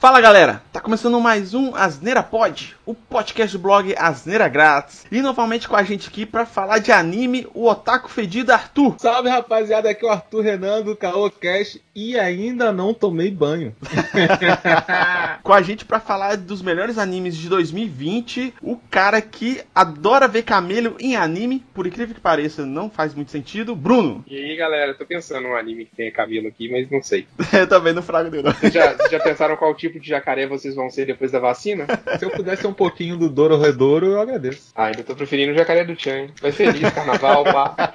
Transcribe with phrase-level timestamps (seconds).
[0.00, 5.04] Fala galera, tá começando mais um Asneira Pod, o podcast do blog Asneira Grátis.
[5.12, 8.96] E novamente com a gente aqui para falar de anime, o Otaku Fedido Arthur.
[8.98, 13.74] Salve rapaziada, aqui é o Arthur Renan do Caô Cash e ainda não tomei banho.
[15.42, 20.42] com a gente para falar dos melhores animes de 2020, o cara que adora ver
[20.42, 24.24] camelo em anime, por incrível que pareça, não faz muito sentido, Bruno.
[24.26, 27.26] E aí galera, tô pensando num anime que tenha cabelo aqui, mas não sei.
[27.52, 28.50] Eu também não frago dele.
[28.50, 31.86] Vocês já, já pensaram qual tipo de jacaré vocês vão ser depois da vacina?
[32.18, 34.72] Se eu pudesse um pouquinho do Doro Redouro, eu agradeço.
[34.74, 36.28] Ah, ainda tô preferindo o jacaré do Chan.
[36.40, 37.92] Vai feliz, carnaval, pá.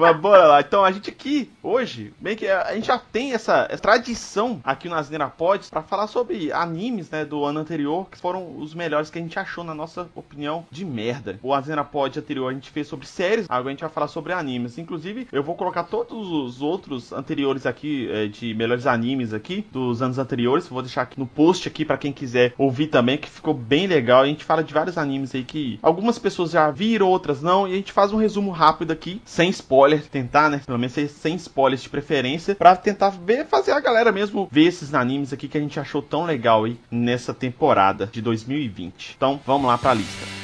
[0.00, 0.60] Mas bora lá.
[0.60, 4.88] Então a gente aqui, hoje, bem que a gente já tem essa, essa tradição aqui
[4.88, 9.10] no Asneira Pods pra falar sobre animes, né, do ano anterior, que foram os melhores
[9.10, 11.38] que a gente achou, na nossa opinião, de merda.
[11.42, 14.32] O Asneira Pod anterior a gente fez sobre séries, agora a gente vai falar sobre
[14.32, 14.78] animes.
[14.78, 20.00] Inclusive, eu vou colocar todos os outros anteriores aqui, é, de melhores animes aqui, dos
[20.00, 20.66] anos anteriores.
[20.66, 24.22] Vou deixar aqui no post aqui para quem quiser ouvir também, que ficou bem legal.
[24.22, 27.72] A gente fala de vários animes aí que algumas pessoas já viram, outras não, e
[27.72, 31.82] a gente faz um resumo rápido aqui, sem spoiler, tentar, né, pelo menos sem spoilers
[31.82, 35.60] de preferência, para tentar ver, fazer a galera mesmo ver esses animes aqui que a
[35.60, 39.14] gente achou tão legal aí nessa temporada de 2020.
[39.16, 40.40] Então, vamos lá para a lista.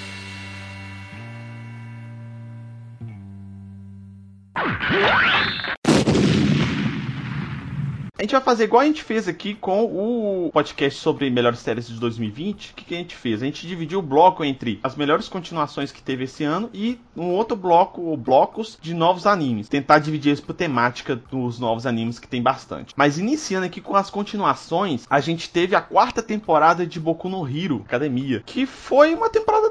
[8.19, 11.87] A gente vai fazer igual a gente fez aqui com o podcast sobre melhores séries
[11.87, 12.71] de 2020.
[12.71, 13.43] O que, que a gente fez?
[13.43, 17.33] A gente dividiu o bloco entre as melhores continuações que teve esse ano e um
[17.33, 19.69] outro bloco, ou blocos, de novos animes.
[19.69, 22.95] Tentar dividir isso por temática dos novos animes que tem bastante.
[22.97, 27.47] Mas iniciando aqui com as continuações, a gente teve a quarta temporada de Boku no
[27.47, 29.66] Hero Academia, que foi uma temporada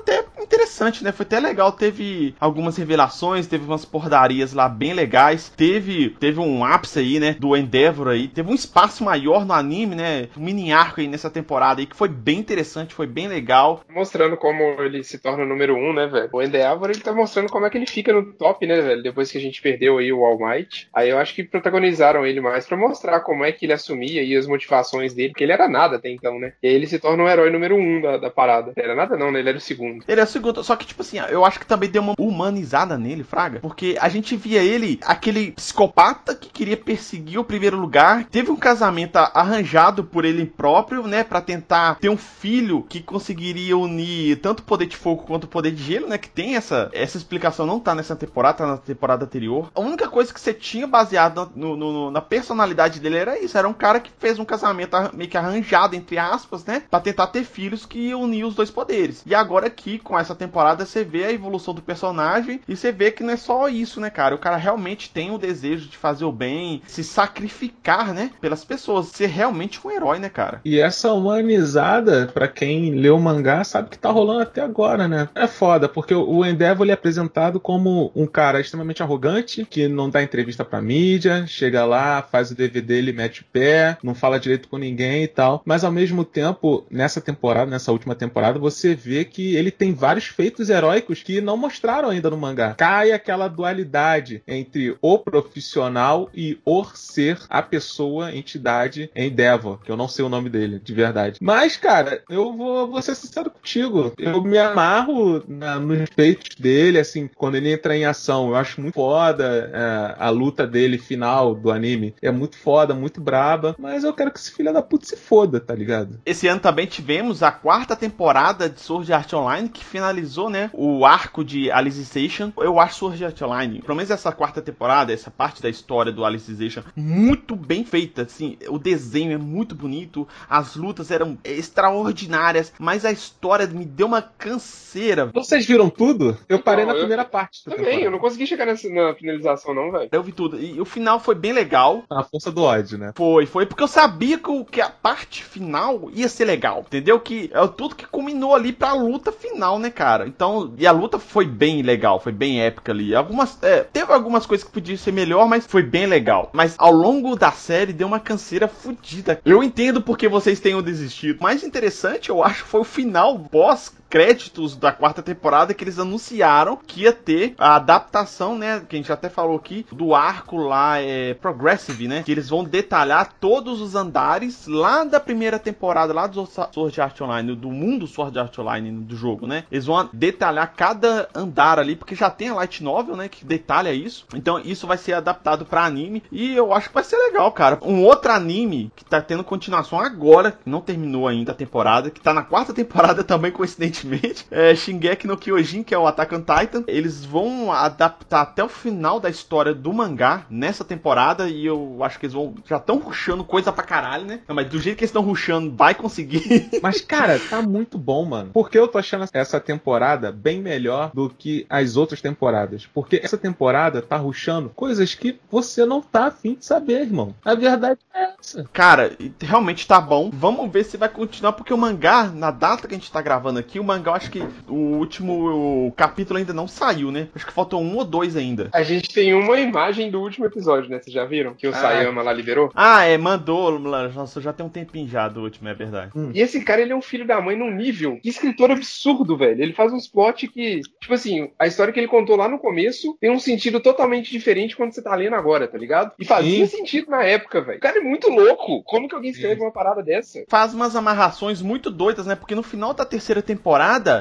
[0.45, 1.11] interessante, né?
[1.11, 1.71] Foi até legal.
[1.71, 5.51] Teve algumas revelações, teve umas porradarias lá bem legais.
[5.55, 7.35] Teve, teve um ápice aí, né?
[7.39, 10.27] Do Endeavor aí teve um espaço maior no anime, né?
[10.38, 13.81] Um mini arco aí nessa temporada aí que foi bem interessante, foi bem legal.
[13.89, 16.29] Mostrando como ele se torna o número um, né, velho?
[16.31, 19.03] O Endeavor, ele tá mostrando como é que ele fica no top, né, velho?
[19.03, 20.89] Depois que a gente perdeu aí o All Might.
[20.94, 24.35] Aí eu acho que protagonizaram ele mais para mostrar como é que ele assumia e
[24.35, 26.53] as motivações dele, porque ele era nada até então, né?
[26.61, 28.73] E aí ele se torna o herói número um da, da parada.
[28.75, 29.39] Era nada não, né?
[29.39, 30.03] Ele era o segundo.
[30.07, 33.23] Ele é segundo, só que, tipo assim, eu acho que também deu uma humanizada nele,
[33.23, 33.59] Fraga.
[33.59, 38.56] Porque a gente via ele, aquele psicopata que queria perseguir o primeiro lugar, teve um
[38.56, 44.59] casamento arranjado por ele próprio, né, para tentar ter um filho que conseguiria unir tanto
[44.59, 47.66] o poder de fogo quanto o poder de gelo, né, que tem essa essa explicação
[47.66, 49.72] não tá nessa temporada, tá na temporada anterior.
[49.73, 53.67] A única coisa que você tinha baseado no, no, na personalidade dele era isso, era
[53.67, 57.44] um cara que fez um casamento meio que arranjado entre aspas, né, para tentar ter
[57.44, 59.23] filhos que uniam os dois poderes.
[59.25, 63.12] E agora aqui com essa temporada você vê a evolução do personagem e você vê
[63.12, 64.36] que não é só isso, né, cara?
[64.36, 69.08] O cara realmente tem o desejo de fazer o bem, se sacrificar, né, pelas pessoas,
[69.08, 70.62] ser realmente um herói, né, cara?
[70.66, 75.30] E essa humanizada, para quem leu o mangá, sabe que tá rolando até agora, né?
[75.35, 80.09] É foda, porque o Endeavor ele é apresentado como um cara extremamente arrogante, que não
[80.09, 84.40] dá entrevista pra mídia, chega lá, faz o DVD, ele mete o pé, não fala
[84.40, 85.62] direito com ninguém e tal.
[85.66, 90.15] Mas ao mesmo tempo, nessa temporada, nessa última temporada, você vê que ele tem vários
[90.24, 92.76] feitos heróicos que não mostraram ainda no mangá.
[92.76, 99.98] Cai aquela dualidade entre o profissional e o ser a pessoa, entidade Endeavor, que eu
[99.98, 101.40] não sei o nome dele, de verdade.
[101.42, 104.14] Mas, cara, eu vou, vou ser sincero contigo.
[104.18, 108.50] Eu me amarro na, nos feitos dele, assim, quando ele entra em ação.
[108.50, 112.16] Eu acho muito foda é, a luta dele final do anime.
[112.22, 113.76] É muito foda, muito braba.
[113.78, 116.20] Mas eu quero que esse filho da puta se foda, tá ligado?
[116.26, 121.03] Esse ano também tivemos a quarta temporada de Sword Art Online, que finalizou, né, o
[121.05, 122.51] arco de Alicization.
[122.57, 126.23] Eu acho Sword Art Online, pelo menos essa quarta temporada, essa parte da história do
[126.23, 133.03] Alicization, muito bem feita, assim, o desenho é muito bonito, as lutas eram extraordinárias, mas
[133.05, 135.25] a história me deu uma canseira.
[135.33, 136.37] Vocês viram tudo?
[136.47, 137.63] Eu parei Não, na eu- primeira parte.
[137.63, 138.03] Também, temporada.
[138.05, 140.09] eu não consegui chegar nessa, na finalização, não, velho.
[140.11, 140.59] Eu vi tudo.
[140.59, 142.03] E o final foi bem legal.
[142.09, 143.11] A força do ódio, né?
[143.16, 147.19] Foi, foi porque eu sabia que, o- que a parte final ia ser legal, entendeu?
[147.19, 150.28] Que é tudo que culminou ali pra luta final, né, cara?
[150.28, 153.16] Então, e a luta foi bem legal, foi bem épica ali.
[153.16, 156.50] Algumas, é, teve algumas coisas que podiam ser melhor, mas foi bem legal.
[156.53, 159.40] Mas ao longo da série deu uma canseira fodida.
[159.46, 161.42] Eu entendo porque vocês tenham desistido.
[161.42, 166.78] Mais interessante, eu acho, foi o final boss créditos da quarta temporada que eles anunciaram
[166.78, 168.79] que ia ter a adaptação, né?
[168.79, 172.23] Que a gente até falou aqui, do arco lá, é Progressive, né?
[172.23, 177.20] Que eles vão detalhar todos os andares lá da primeira temporada, lá do Sword Art
[177.20, 179.66] Online, do mundo Sword Art Online do jogo, né?
[179.70, 183.28] Eles vão detalhar cada andar ali, porque já tem a Light Novel, né?
[183.28, 184.26] Que detalha isso.
[184.34, 186.23] Então isso vai ser adaptado para anime.
[186.32, 187.78] E eu acho que vai ser legal, cara.
[187.82, 192.22] Um outro anime que tá tendo continuação agora, que não terminou ainda a temporada, que
[192.22, 194.04] tá na quarta temporada também, coincidentemente,
[194.52, 196.84] é Shingeki no Kyojin, que é o Attack on Titan.
[196.87, 201.49] Eles vão adaptar até o final da história do mangá nessa temporada.
[201.49, 202.55] E eu acho que eles vão.
[202.66, 204.41] Já estão ruxando coisa pra caralho, né?
[204.47, 206.69] Não, mas do jeito que eles estão ruxando, vai conseguir.
[206.81, 208.52] Mas, cara, tá muito bom, mano.
[208.53, 212.85] Porque eu tô achando essa temporada bem melhor do que as outras temporadas.
[212.85, 217.34] Porque essa temporada tá ruxando coisas que você não tá afim de saber, irmão.
[217.43, 218.66] A verdade é essa.
[218.72, 220.29] Cara, realmente tá bom.
[220.34, 223.59] Vamos ver se vai continuar, porque o mangá, na data que a gente tá gravando
[223.59, 227.28] aqui, o mangá, acho que o último capítulo ainda não saiu, né?
[227.35, 228.70] Acho que faltou um ou dois ainda.
[228.73, 230.99] A gente tem uma imagem do último episódio, né?
[230.99, 231.53] Vocês já viram?
[231.53, 231.73] Que o ah.
[231.73, 232.72] Sayama lá liberou?
[232.76, 233.79] Ah, é, mandou.
[233.79, 236.11] Nossa, já tem um tempinho já do último, é verdade.
[236.16, 236.32] Hum.
[236.34, 238.20] E esse cara, ele é um filho da mãe num nível.
[238.22, 239.61] Que escritor absurdo, velho.
[239.61, 243.17] Ele faz uns plot que, tipo assim, a história que ele contou lá no começo
[243.20, 246.11] tem um sentido totalmente diferente quando você tá lendo agora, tá ligado?
[246.20, 246.78] E fazia Sim.
[246.78, 247.78] sentido na época, velho.
[247.78, 248.84] O cara é muito louco.
[248.84, 249.66] Como que alguém escreve Sim.
[249.66, 250.43] uma parada dessa?
[250.47, 252.35] Faz umas amarrações muito doidas, né?
[252.35, 253.74] Porque no final da terceira temporada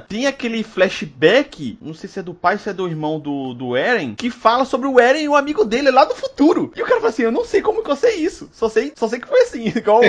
[0.08, 3.76] tem aquele flashback, não sei se é do pai, se é do irmão do, do
[3.76, 6.72] Eren, que fala sobre o Eren e o amigo dele lá do futuro.
[6.74, 8.48] E o cara fala assim: Eu não sei como que eu sei isso.
[8.52, 9.68] Só sei, só sei que foi assim.
[9.76, 10.00] Igual.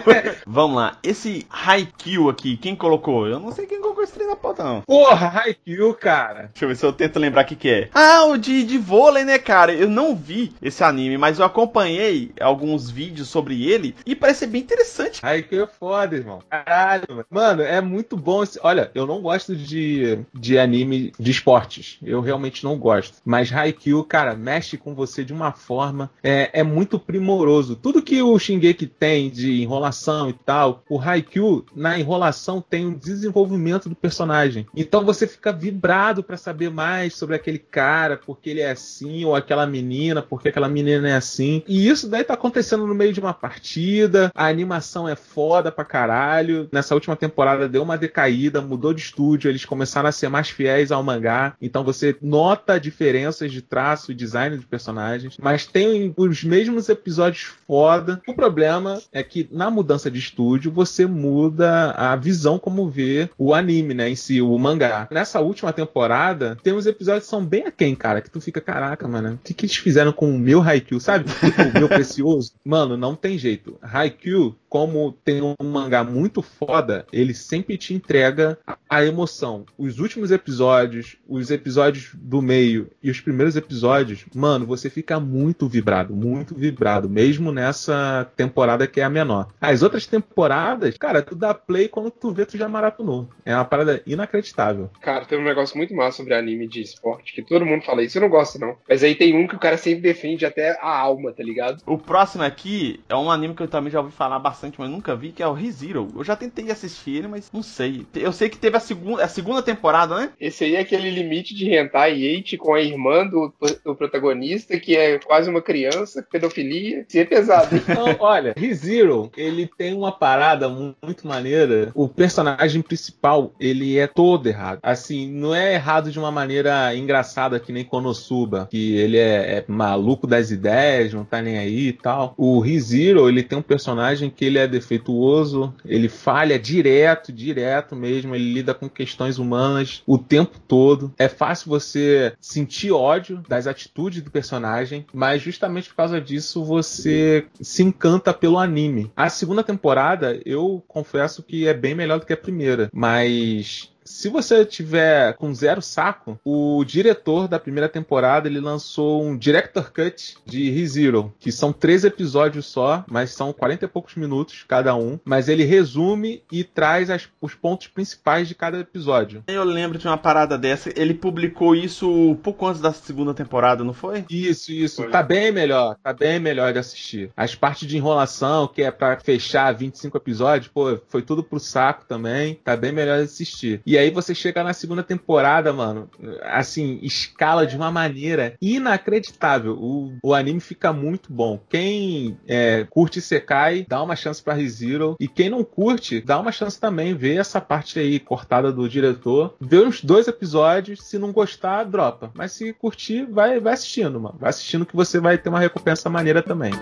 [0.46, 0.98] Vamos lá.
[1.02, 3.26] Esse Haikyuu aqui, quem colocou?
[3.26, 4.82] Eu não sei quem colocou esse trem na pauta, não.
[4.82, 6.50] Porra, Haikyuu, cara.
[6.52, 7.90] Deixa eu ver se eu tento lembrar o que, que é.
[7.94, 9.72] Ah, o de, de vôlei, né, cara?
[9.72, 14.62] Eu não vi esse anime, mas eu acompanhei alguns vídeos sobre ele e parece bem
[14.62, 15.20] interessante.
[15.24, 16.40] Haikyuu é foda, irmão.
[16.48, 17.26] Caralho, mano.
[17.30, 18.58] Mano, é muito bom esse...
[18.62, 21.98] Olha, eu não gosto de, de anime de esportes.
[22.02, 23.18] Eu realmente não gosto.
[23.24, 26.10] Mas Haikyuu, cara, mexe com você de uma forma...
[26.22, 27.76] É, é muito primoroso.
[27.76, 32.94] Tudo que o Shingeki tem de enrolação e tal, o Haikyuu, na enrolação, tem um
[32.94, 34.66] desenvolvimento do personagem.
[34.74, 39.34] Então você fica vibrado para saber mais sobre aquele cara, porque ele é assim, ou
[39.34, 41.62] aquela menina, porque aquela menina é assim.
[41.66, 45.84] E isso daí tá acontecendo no meio de uma partida, a animação é foda pra
[45.84, 46.68] caralho.
[46.72, 50.90] Nessa última temporada deu uma decaída, mudou de estúdio, eles começaram a ser mais fiéis
[50.92, 51.54] ao mangá.
[51.60, 57.52] Então você nota diferenças de traço e design de personagens, mas tem os mesmos episódios
[57.66, 58.20] foda.
[58.26, 63.54] O problema é que na mudança de estúdio você muda a visão como vê o
[63.54, 65.08] anime, né, em si, o mangá.
[65.10, 69.06] Nessa última temporada, tem uns episódios que são bem aquém, cara, que tu fica, caraca,
[69.06, 71.26] mano, o que, que eles fizeram com o meu Haikyuu, sabe?
[71.30, 72.52] o meu precioso.
[72.64, 73.78] Mano, não tem jeito.
[73.82, 78.58] Haikyuu como tem um mangá muito foda, ele sempre te entrega
[78.88, 79.64] a emoção.
[79.78, 85.68] Os últimos episódios, os episódios do meio e os primeiros episódios, mano, você fica muito
[85.68, 89.48] vibrado, muito vibrado, mesmo nessa temporada que é a menor.
[89.60, 93.28] As outras temporadas, cara, tu dá play quando tu vê, tu já maratonou.
[93.44, 94.90] É uma parada inacreditável.
[95.00, 98.18] Cara, tem um negócio muito massa sobre anime de esporte, que todo mundo fala isso,
[98.18, 98.76] eu não gosto não.
[98.88, 101.82] Mas aí tem um que o cara sempre defende até a alma, tá ligado?
[101.86, 105.14] O próximo aqui é um anime que eu também já ouvi falar bastante mas nunca
[105.14, 106.08] vi, que é o ReZero.
[106.14, 108.06] Eu já tentei assistir ele, mas não sei.
[108.14, 110.30] Eu sei que teve a segunda, a segunda temporada, né?
[110.40, 113.52] Esse aí é aquele limite de hentai e com a irmã do,
[113.84, 117.04] do protagonista, que é quase uma criança, pedofilia.
[117.06, 117.76] Isso é pesado.
[117.76, 121.90] Então, olha, ReZero, ele tem uma parada muito maneira.
[121.94, 124.78] O personagem principal, ele é todo errado.
[124.82, 129.64] Assim, não é errado de uma maneira engraçada que nem Konosuba, que ele é, é
[129.68, 132.34] maluco das ideias, não tá nem aí e tal.
[132.38, 137.96] O ReZero, ele tem um personagem que ele ele é defeituoso, ele falha direto, direto
[137.96, 141.12] mesmo, ele lida com questões humanas o tempo todo.
[141.18, 147.46] É fácil você sentir ódio das atitudes do personagem, mas justamente por causa disso você
[147.60, 149.10] se encanta pelo anime.
[149.16, 154.28] A segunda temporada, eu confesso que é bem melhor do que a primeira, mas se
[154.28, 160.36] você tiver com zero saco, o diretor da primeira temporada ele lançou um director cut
[160.44, 165.18] de ReZero, que são três episódios só, mas são 40 e poucos minutos cada um.
[165.24, 169.42] Mas ele resume e traz as, os pontos principais de cada episódio.
[169.46, 170.92] Eu lembro de uma parada dessa.
[170.94, 174.24] Ele publicou isso pouco antes da segunda temporada, não foi?
[174.28, 175.02] Isso, isso.
[175.02, 175.10] Foi.
[175.10, 175.96] Tá bem melhor.
[176.02, 177.30] Tá bem melhor de assistir.
[177.36, 182.04] As partes de enrolação, que é para fechar 25 episódios, pô, foi tudo pro saco
[182.06, 182.58] também.
[182.62, 183.80] Tá bem melhor de assistir.
[183.86, 186.10] E E aí você chega na segunda temporada, mano,
[186.42, 189.74] assim, escala de uma maneira inacreditável.
[189.78, 191.60] O, o anime fica muito bom.
[191.68, 195.14] Quem é, curte Sekai, dá uma chance pra ReZero.
[195.20, 197.14] E quem não curte, dá uma chance também.
[197.14, 199.54] Ver essa parte aí cortada do diretor.
[199.60, 201.00] Vê uns dois episódios.
[201.04, 202.32] Se não gostar, dropa.
[202.34, 204.36] Mas se curtir, vai, vai assistindo, mano.
[204.40, 206.72] Vai assistindo que você vai ter uma recompensa maneira também.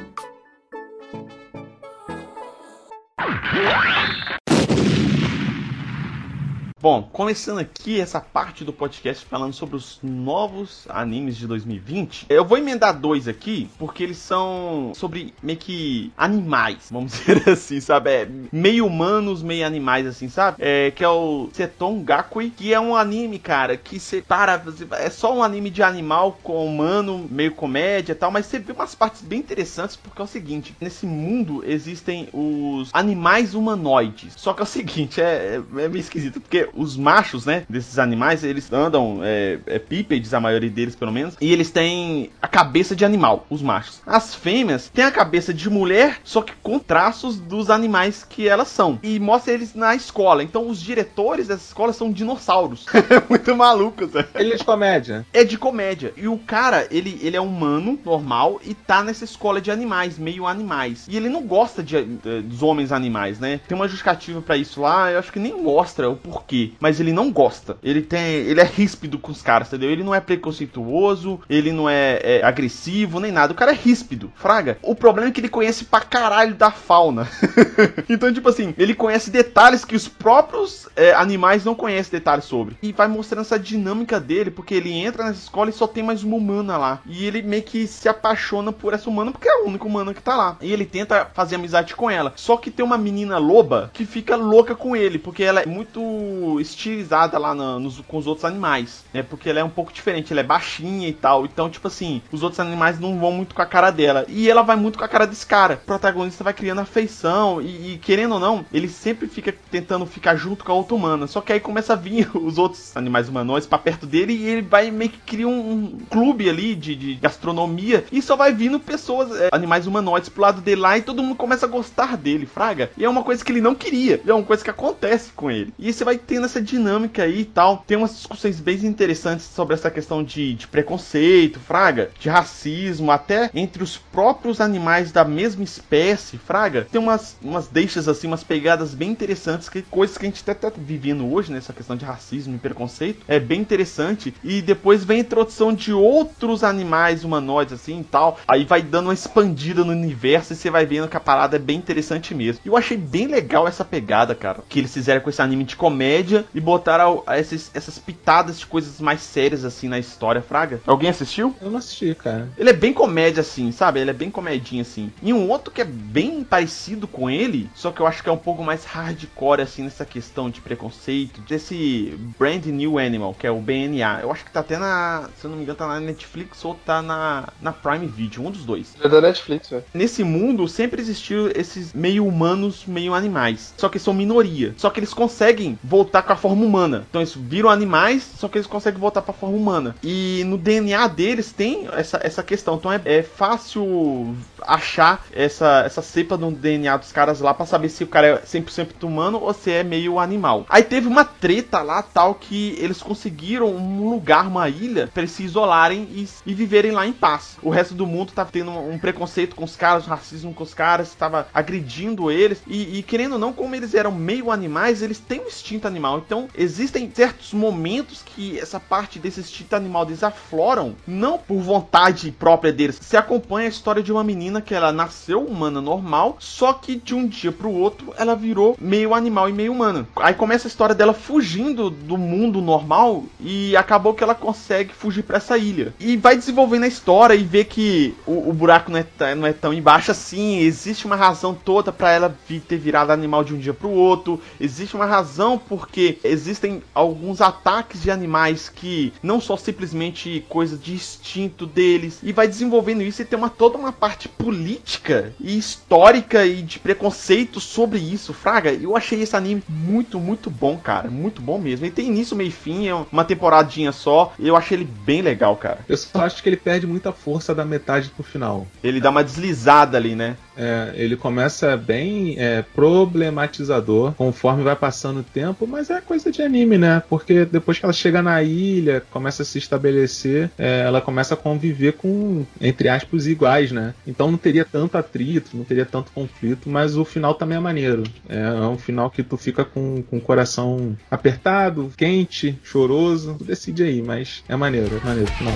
[6.83, 12.45] Bom, começando aqui essa parte do podcast falando sobre os novos animes de 2020, eu
[12.45, 18.11] vou emendar dois aqui, porque eles são sobre meio que animais, vamos dizer assim, sabe?
[18.11, 20.57] É, meio humanos, meio animais, assim, sabe?
[20.59, 24.61] É, que é o Seton Gakui, que é um anime, cara, que você para,
[24.99, 28.73] é só um anime de animal com humano, meio comédia e tal, mas você vê
[28.73, 34.53] umas partes bem interessantes, porque é o seguinte, nesse mundo existem os animais humanoides, só
[34.53, 38.73] que é o seguinte, é, é meio esquisito, porque os machos, né, desses animais, eles
[38.73, 43.05] andam é, é bípedes, a maioria deles pelo menos, e eles têm a cabeça de
[43.05, 44.01] animal, os machos.
[44.07, 48.69] As fêmeas têm a cabeça de mulher, só que com traços dos animais que elas
[48.69, 48.99] são.
[49.03, 50.43] E mostra eles na escola.
[50.43, 52.87] Então os diretores dessa escola são dinossauros.
[53.29, 54.25] Muito malucos, né?
[54.35, 55.27] Ele é de comédia.
[55.33, 56.13] É de comédia.
[56.17, 60.47] E o cara, ele, ele é humano, normal, e tá nessa escola de animais, meio
[60.47, 61.07] animais.
[61.09, 63.61] E ele não gosta de, de dos homens animais, né?
[63.67, 67.13] Tem uma justificativa para isso lá, eu acho que nem mostra o porquê mas ele
[67.13, 67.77] não gosta.
[67.83, 69.91] Ele tem, ele é ríspido com os caras, entendeu?
[69.91, 73.53] Ele não é preconceituoso, ele não é, é agressivo nem nada.
[73.53, 74.79] O cara é ríspido, fraga.
[74.83, 77.29] O problema é que ele conhece pra caralho da fauna.
[78.09, 82.77] então, tipo assim, ele conhece detalhes que os próprios é, animais não conhecem detalhes sobre.
[82.83, 86.23] E vai mostrando essa dinâmica dele, porque ele entra nessa escola e só tem mais
[86.23, 87.01] uma humana lá.
[87.07, 90.23] E ele meio que se apaixona por essa humana, porque é a única humana que
[90.23, 90.57] tá lá.
[90.61, 92.33] E ele tenta fazer amizade com ela.
[92.37, 96.52] Só que tem uma menina loba que fica louca com ele, porque ela é muito
[96.61, 99.23] estilizada lá no, nos, com os outros animais, né?
[99.23, 101.45] Porque ela é um pouco diferente, ela é baixinha e tal.
[101.45, 104.25] Então, tipo assim, os outros animais não vão muito com a cara dela.
[104.29, 105.75] E ela vai muito com a cara desse cara.
[105.75, 110.37] O protagonista vai criando afeição e, e querendo ou não, ele sempre fica tentando ficar
[110.37, 111.27] junto com a outra humana.
[111.27, 114.63] Só que aí começa a vir os outros animais humanoides para perto dele e ele
[114.63, 118.79] vai meio que criar um, um clube ali de, de, gastronomia e só vai vindo
[118.79, 122.47] pessoas, é, animais humanoides pro lado dele lá e todo mundo começa a gostar dele,
[122.47, 122.91] fraga.
[122.97, 125.73] E é uma coisa que ele não queria, é uma coisa que acontece com ele.
[125.79, 127.85] E você vai tendo essa dinâmica aí e tal.
[127.87, 133.51] Tem umas discussões bem interessantes sobre essa questão de, de preconceito, fraga, de racismo, até
[133.55, 136.87] entre os próprios animais da mesma espécie, fraga.
[136.91, 140.55] Tem umas, umas deixas assim, umas pegadas bem interessantes, que coisas que a gente até
[140.55, 143.25] tá vivendo hoje, né, questão de racismo e preconceito.
[143.27, 144.35] É bem interessante.
[144.45, 148.39] E depois vem a introdução de outros animais humanoides assim e tal.
[148.47, 151.59] Aí vai dando uma expandida no universo e você vai vendo que a parada é
[151.59, 152.63] bem interessante mesmo.
[152.65, 156.22] Eu achei bem legal essa pegada, cara, que eles fizeram com esse anime de comédia
[156.55, 160.81] e botaram esses, essas pitadas de coisas mais sérias assim na história, Fraga.
[160.87, 161.55] Alguém assistiu?
[161.61, 162.49] Eu não assisti, cara.
[162.57, 164.01] Ele é bem comédia assim, sabe?
[164.01, 165.13] Ele é bem comedinho assim.
[165.23, 168.33] E um outro que é bem parecido com ele, só que eu acho que é
[168.33, 173.51] um pouco mais hardcore assim nessa questão de preconceito, desse Brand New Animal, que é
[173.51, 174.21] o BNA.
[174.23, 176.75] Eu acho que tá até na, se eu não me engano, tá na Netflix ou
[176.75, 178.95] tá na, na Prime Video, um dos dois.
[179.03, 179.85] É da Netflix, velho.
[179.95, 183.75] Nesse mundo sempre existiu esses meio humanos, meio animais.
[183.77, 184.75] Só que são minoria.
[184.77, 187.07] Só que eles conseguem voltar com a forma humana.
[187.09, 189.95] Então eles viram animais, só que eles conseguem voltar para a forma humana.
[190.03, 192.75] E no DNA deles tem essa, essa questão.
[192.75, 197.89] Então é, é fácil achar essa, essa cepa no DNA dos caras lá para saber
[197.89, 200.67] se o cara é 100% humano ou se é meio animal.
[200.69, 205.33] Aí teve uma treta lá, tal, que eles conseguiram um lugar, uma ilha, para eles
[205.33, 207.57] se isolarem e, e, viverem lá em paz.
[207.63, 210.63] O resto do mundo tava tendo um, um preconceito com os caras, um racismo com
[210.63, 212.63] os caras, estava agredindo eles.
[212.67, 216.19] E, e, querendo ou não, como eles eram meio animais, eles têm um instinto animal.
[216.19, 222.31] Então existem certos momentos que essa parte desse instinto animal deles afloram, não por vontade
[222.31, 222.99] própria deles.
[223.01, 227.15] Você acompanha a história de uma menina que ela nasceu humana normal, só que de
[227.15, 230.07] um dia pro outro ela virou meio animal e meio humana.
[230.17, 235.23] Aí começa a história dela fugindo do mundo normal e acabou que ela consegue fugir
[235.23, 235.95] para essa ilha.
[235.99, 239.53] E vai desenvolvendo a história e vê que o, o buraco não é, não é
[239.53, 242.37] tão embaixo assim, existe uma razão toda para ela
[242.69, 248.03] ter virado animal de um dia pro outro, existe uma razão porque existem alguns ataques
[248.03, 253.25] de animais que não só simplesmente coisa de instinto deles e vai desenvolvendo isso e
[253.25, 258.73] tem uma toda uma parte política e histórica e de preconceito sobre isso, fraga.
[258.73, 261.87] Eu achei esse anime muito, muito bom, cara, muito bom mesmo.
[261.87, 264.35] Ele tem início, meio e fim, é uma temporadinha só.
[264.41, 265.79] Eu achei ele bem legal, cara.
[265.89, 268.67] Eu só acho que ele perde muita força da metade pro final.
[268.83, 270.37] Ele dá uma deslizada ali, né?
[270.57, 276.43] É, ele começa bem é, problematizador conforme vai passando o tempo, mas é coisa de
[276.43, 277.03] anime, né?
[277.09, 281.37] Porque depois que ela chega na ilha, começa a se estabelecer, é, ela começa a
[281.37, 283.95] conviver com, entre aspas, iguais, né?
[284.07, 288.03] Então não teria tanto atrito, não teria tanto conflito, mas o final também é maneiro.
[288.29, 293.37] É, é um final que tu fica com, com o coração apertado, quente, choroso.
[293.39, 295.55] Tu decide aí, mas é maneiro, é maneiro final.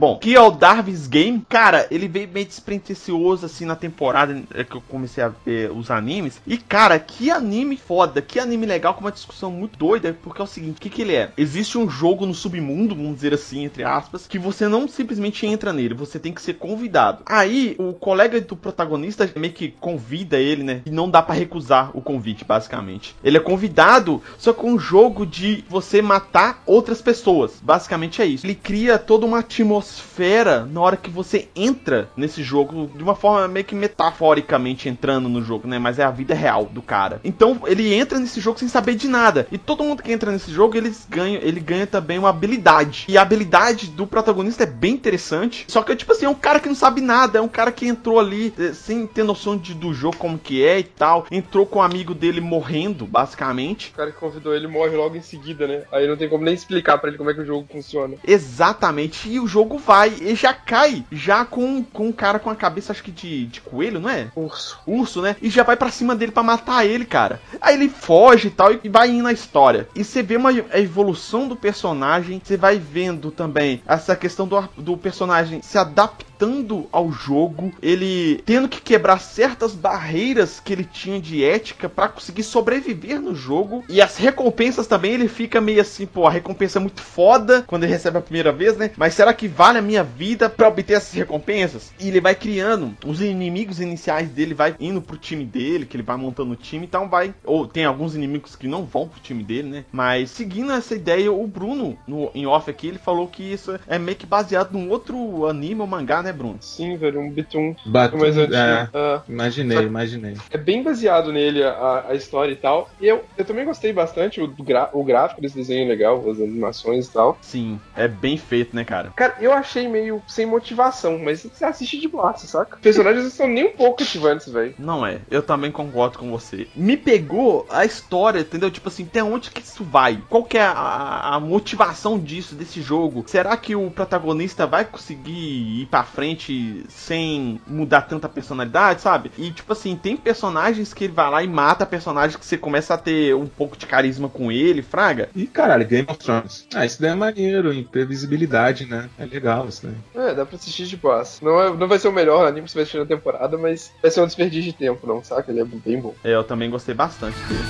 [0.00, 4.74] Bom, que é o Darwin's Game, cara, ele veio meio despretensioso assim na temporada que
[4.74, 6.40] eu comecei a ver os animes.
[6.46, 10.44] E, cara, que anime foda, que anime legal, com uma discussão muito doida, porque é
[10.44, 11.30] o seguinte, o que, que ele é?
[11.36, 15.70] Existe um jogo no submundo, vamos dizer assim, entre aspas, que você não simplesmente entra
[15.70, 17.22] nele, você tem que ser convidado.
[17.26, 20.80] Aí, o colega do protagonista meio que convida ele, né?
[20.86, 23.14] E não dá para recusar o convite, basicamente.
[23.22, 27.60] Ele é convidado, só com um jogo de você matar outras pessoas.
[27.60, 28.46] Basicamente é isso.
[28.46, 33.14] Ele cria toda uma atmosfera atmosfera na hora que você entra nesse jogo, de uma
[33.14, 35.78] forma meio que metaforicamente entrando no jogo, né?
[35.78, 37.20] Mas é a vida real do cara.
[37.24, 39.46] Então ele entra nesse jogo sem saber de nada.
[39.50, 43.06] E todo mundo que entra nesse jogo, eles ganham, ele ganha também uma habilidade.
[43.08, 45.64] E a habilidade do protagonista é bem interessante.
[45.68, 47.38] Só que, tipo assim, é um cara que não sabe nada.
[47.38, 50.64] É um cara que entrou ali eh, sem ter noção de, do jogo como que
[50.64, 51.26] é e tal.
[51.30, 53.90] Entrou com um amigo dele morrendo, basicamente.
[53.90, 55.82] O cara que convidou ele morre logo em seguida, né?
[55.90, 58.16] Aí não tem como nem explicar para ele como é que o jogo funciona.
[58.26, 59.28] Exatamente.
[59.28, 62.92] E o jogo vai e já cai, já com, com um cara com a cabeça,
[62.92, 64.28] acho que de, de coelho, não é?
[64.36, 64.78] Urso.
[64.86, 65.36] Urso, né?
[65.40, 67.40] E já vai para cima dele para matar ele, cara.
[67.60, 69.88] Aí ele foge e tal, e vai indo na história.
[69.94, 74.96] E você vê uma evolução do personagem, você vai vendo também essa questão do, do
[74.96, 81.44] personagem se adaptando ao jogo, ele tendo que quebrar certas barreiras que ele tinha de
[81.44, 83.84] ética para conseguir sobreviver no jogo.
[83.88, 87.84] E as recompensas também, ele fica meio assim, pô, a recompensa é muito foda quando
[87.84, 88.90] ele recebe a primeira vez, né?
[88.96, 91.92] Mas será que vale a minha vida para obter essas recompensas?
[92.00, 96.02] E ele vai criando os inimigos iniciais dele, vai indo pro time dele, que ele
[96.02, 97.32] vai montando o time, então vai.
[97.44, 99.84] Ou tem alguns inimigos que não vão pro time dele, né?
[99.92, 103.98] Mas seguindo essa ideia, o Bruno, no, em off aqui, ele falou que isso é
[103.98, 106.58] meio que baseado num outro anime ou mangá, né, Bruno?
[106.60, 107.76] Sim, velho, um Bitum.
[107.86, 108.56] Batum, mais antigo.
[108.56, 110.36] É, uh, imaginei, só, imaginei.
[110.50, 112.90] É bem baseado nele a, a história e tal.
[113.00, 114.52] E eu, eu também gostei bastante, o,
[114.92, 117.38] o gráfico desse desenho é legal, as animações e tal.
[117.40, 119.10] Sim, é bem feito, né, cara?
[119.10, 122.76] Cara, eu achei meio sem motivação, mas você assiste de boa, saca?
[122.76, 124.74] Os personagens não são nem um pouco cativantes, velho.
[124.78, 126.66] Não é, eu também concordo com você.
[126.74, 128.70] Me pegou a história, entendeu?
[128.70, 130.22] Tipo assim, até onde que isso vai?
[130.28, 133.24] Qual que é a, a motivação disso, desse jogo?
[133.26, 139.30] Será que o protagonista vai conseguir ir pra frente sem mudar tanta personalidade, sabe?
[139.38, 142.94] E tipo assim, tem personagens que ele vai lá e mata personagens que você começa
[142.94, 145.28] a ter um pouco de carisma com ele, fraga.
[145.34, 146.66] E caralho, Game of Thrones.
[146.74, 149.08] Ah, isso daí é maneiro, imprevisibilidade, né?
[149.18, 149.94] É legal isso daí.
[150.14, 151.40] É, dá pra assistir de boas.
[151.40, 153.92] Não, é, não vai ser o melhor anime que você vai assistir na temporada, mas
[154.00, 155.50] vai ser um desperdício de tempo, não, saca?
[155.50, 156.14] Ele é bem bom.
[156.22, 157.60] É, eu também gostei bastante dele.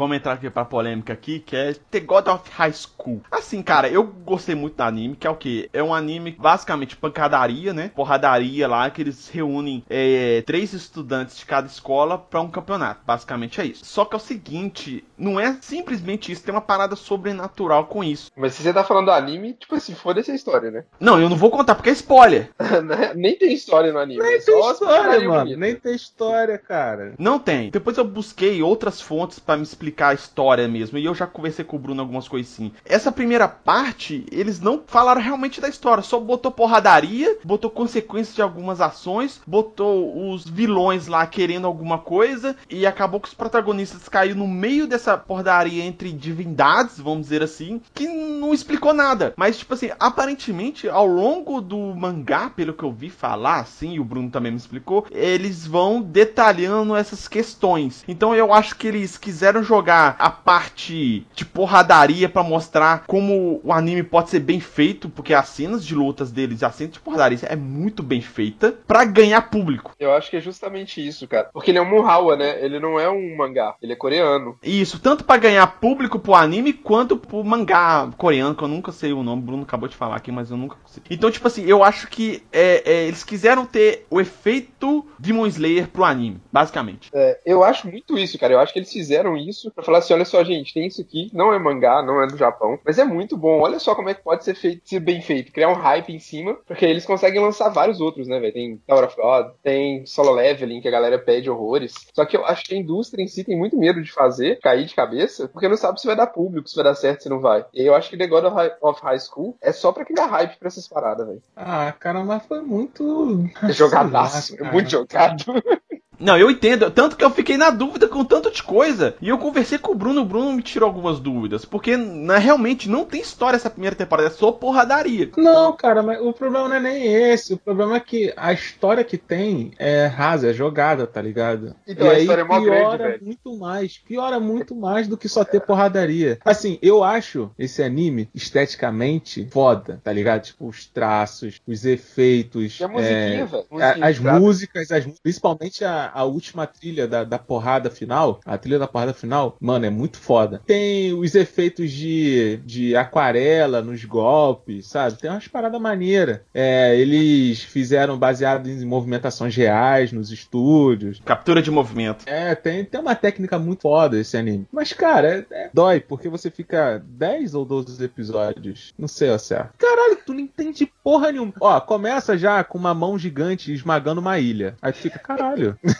[0.00, 3.20] Vamos entrar aqui pra polêmica aqui, que é The God of High School.
[3.30, 5.68] Assim, cara, eu gostei muito do anime, que é o que?
[5.74, 7.90] É um anime basicamente pancadaria, né?
[7.94, 13.02] Porradaria lá, que eles reúnem é, três estudantes de cada escola para um campeonato.
[13.06, 13.84] Basicamente é isso.
[13.84, 18.30] Só que é o seguinte, não é simplesmente isso, tem uma parada sobrenatural com isso.
[18.34, 20.84] Mas se você tá falando do anime, tipo assim, foda-se a história, né?
[20.98, 22.48] Não, eu não vou contar porque é spoiler.
[22.80, 23.12] Né?
[23.14, 24.22] Nem tem história no anime.
[24.22, 25.56] Nem tem história, mano.
[25.56, 27.14] Nem tem história, cara.
[27.18, 27.68] Não tem.
[27.70, 30.96] Depois eu busquei outras fontes para me explicar explicar a história mesmo.
[30.98, 32.72] E eu já conversei com o Bruno algumas coisas assim.
[32.84, 38.42] Essa primeira parte, eles não falaram realmente da história, só botou porradaria, botou consequências de
[38.42, 44.38] algumas ações, botou os vilões lá querendo alguma coisa e acabou que os protagonistas caíram
[44.38, 49.34] no meio dessa porradaria entre divindades, vamos dizer assim, que não explicou nada.
[49.36, 54.00] Mas tipo assim, aparentemente ao longo do mangá, pelo que eu vi falar, assim, e
[54.00, 58.04] o Bruno também me explicou, eles vão detalhando essas questões.
[58.06, 63.60] Então eu acho que eles quiseram jogar jogar a parte de porradaria para mostrar como
[63.64, 67.00] o anime pode ser bem feito, porque as cenas de lutas deles, a cena de
[67.00, 69.94] porradaria é muito bem feita para ganhar público.
[69.98, 71.48] Eu acho que é justamente isso, cara.
[71.52, 72.62] Porque ele é um Muhawa, né?
[72.62, 74.58] Ele não é um mangá, ele é coreano.
[74.62, 79.12] Isso, tanto para ganhar público pro anime quanto pro mangá coreano, que eu nunca sei
[79.12, 81.02] o nome, o Bruno acabou de falar aqui, mas eu nunca sei.
[81.10, 85.88] Então, tipo assim, eu acho que é, é, eles quiseram ter o efeito Demon Slayer
[85.88, 87.08] pro anime, basicamente.
[87.14, 88.52] É, eu acho muito isso, cara.
[88.52, 91.00] Eu acho que eles fizeram isso isso pra falar assim: olha só, gente, tem isso
[91.00, 93.60] aqui, não é mangá, não é do Japão, mas é muito bom.
[93.60, 96.18] Olha só como é que pode ser feito, ser bem feito, criar um hype em
[96.18, 98.52] cima, porque eles conseguem lançar vários outros, né, velho?
[98.52, 101.94] Tem Tower of God, tem Solo Leveling, que a galera pede horrores.
[102.14, 104.86] Só que eu acho que a indústria em si tem muito medo de fazer, cair
[104.86, 107.40] de cabeça, porque não sabe se vai dar público, se vai dar certo, se não
[107.40, 107.64] vai.
[107.74, 108.44] E eu acho que The God
[108.80, 111.42] of High School é só pra criar hype pra essas paradas, velho.
[111.56, 113.44] Ah, cara, mas foi muito.
[113.62, 115.44] É jogadaço, muito jogado.
[116.20, 116.90] Não, eu entendo.
[116.90, 119.14] Tanto que eu fiquei na dúvida com tanto de coisa.
[119.20, 120.20] E eu conversei com o Bruno.
[120.20, 121.64] O Bruno me tirou algumas dúvidas.
[121.64, 124.28] Porque né, realmente não tem história essa primeira temporada.
[124.28, 125.30] É só porradaria.
[125.36, 127.54] Não, cara, mas o problema não é nem esse.
[127.54, 131.74] O problema é que a história que tem é rasa, é jogada, tá ligado?
[131.86, 133.24] Então, e a aí história é mó piora grande, velho.
[133.24, 133.98] muito mais.
[133.98, 136.38] Piora muito mais do que só ter porradaria.
[136.44, 140.42] Assim, eu acho esse anime esteticamente foda, tá ligado?
[140.42, 142.78] Tipo, os traços, os efeitos.
[142.78, 143.66] E a musiquinha, é, velho.
[143.70, 148.78] Musiquinha as músicas, as, principalmente a, a última trilha da, da porrada final, a trilha
[148.78, 150.60] da porrada final, mano, é muito foda.
[150.66, 155.18] Tem os efeitos de, de aquarela nos golpes, sabe?
[155.18, 156.40] Tem umas paradas maneiras.
[156.54, 161.20] É, eles fizeram baseado em movimentações reais nos estúdios.
[161.24, 162.24] Captura de movimento.
[162.26, 164.66] É, tem, tem uma técnica muito foda esse anime.
[164.72, 168.92] Mas, cara, é- é- dói, porque você fica 10 ou 12 episódios.
[168.98, 169.74] Não sei ao certo.
[169.78, 171.52] Caralho, tu não entende porra nenhuma.
[171.60, 174.76] Ó, começa já com uma mão gigante esmagando uma ilha.
[174.80, 175.78] Aí tu fica, caralho.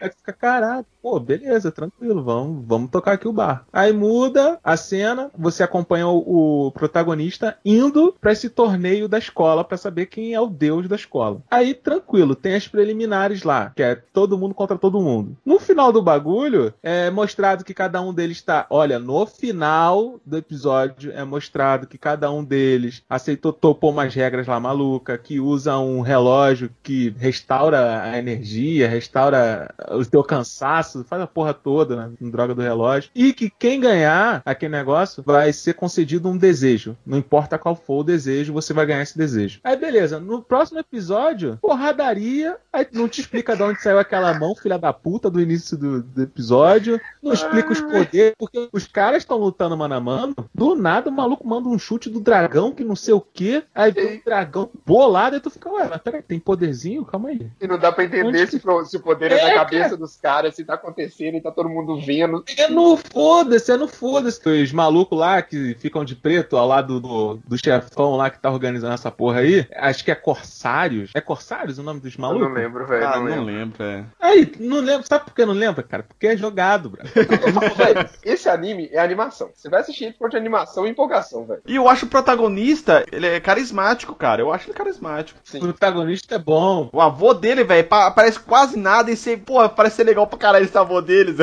[0.00, 3.64] Aí fica, caralho, pô, beleza, tranquilo, vamos, vamos tocar aqui o bar.
[3.72, 9.64] Aí muda a cena, você acompanha o, o protagonista indo pra esse torneio da escola
[9.64, 11.42] pra saber quem é o deus da escola.
[11.50, 15.36] Aí, tranquilo, tem as preliminares lá, que é todo mundo contra todo mundo.
[15.44, 18.66] No final do bagulho, é mostrado que cada um deles tá.
[18.70, 24.46] Olha, no final do episódio é mostrado que cada um deles aceitou, topou umas regras
[24.46, 31.22] lá maluca, que usa um relógio que restaura a energia, restaura o teu cansaço, faz
[31.22, 32.10] a porra toda, né?
[32.18, 33.10] Com droga do relógio.
[33.14, 36.96] E que quem ganhar aquele negócio vai ser concedido um desejo.
[37.06, 39.60] Não importa qual for o desejo, você vai ganhar esse desejo.
[39.64, 44.54] Aí beleza, no próximo episódio, porradaria, aí não te explica de onde saiu aquela mão,
[44.54, 47.00] filha da puta, do início do, do episódio.
[47.22, 50.34] Não explica os poderes, porque os caras estão lutando mano a mano.
[50.54, 53.62] Do nada o maluco manda um chute do dragão, que não sei o que.
[53.74, 57.04] Aí vem o dragão bolado e tu fica, ué, mas peraí, tem poderzinho?
[57.04, 57.50] Calma aí.
[57.60, 60.16] E não dá pra entender que- se, pro- se o poder é, É, cabeça dos
[60.16, 62.44] caras, se tá acontecendo e tá todo mundo vendo.
[62.56, 64.46] É no foda-se, é no foda-se.
[64.48, 68.50] Os malucos lá que ficam de preto ao lado do, do chefão lá que tá
[68.50, 69.66] organizando essa porra aí.
[69.76, 71.10] Acho que é Corsários.
[71.14, 72.48] É Corsários o nome dos Eu malucos?
[72.48, 73.06] não lembro, velho.
[73.06, 73.44] Ah, não não lembro.
[73.46, 74.04] lembro, é.
[74.20, 75.06] Aí, não lembro.
[75.06, 76.02] Sabe por que não lembra, cara?
[76.02, 77.02] Porque é jogado, bro.
[77.76, 79.50] Velho, esse anime é animação.
[79.54, 81.62] Você vai assistir ele por de animação e empolgação, velho.
[81.66, 84.42] E eu acho o protagonista, ele é carismático, cara.
[84.42, 85.38] Eu acho ele carismático.
[85.46, 85.60] O Sim.
[85.60, 86.88] protagonista é bom.
[86.92, 90.38] O avô dele, velho, pa- parece quase nada e você, pô, parece ser legal pra
[90.38, 91.36] caralho esse avô deles.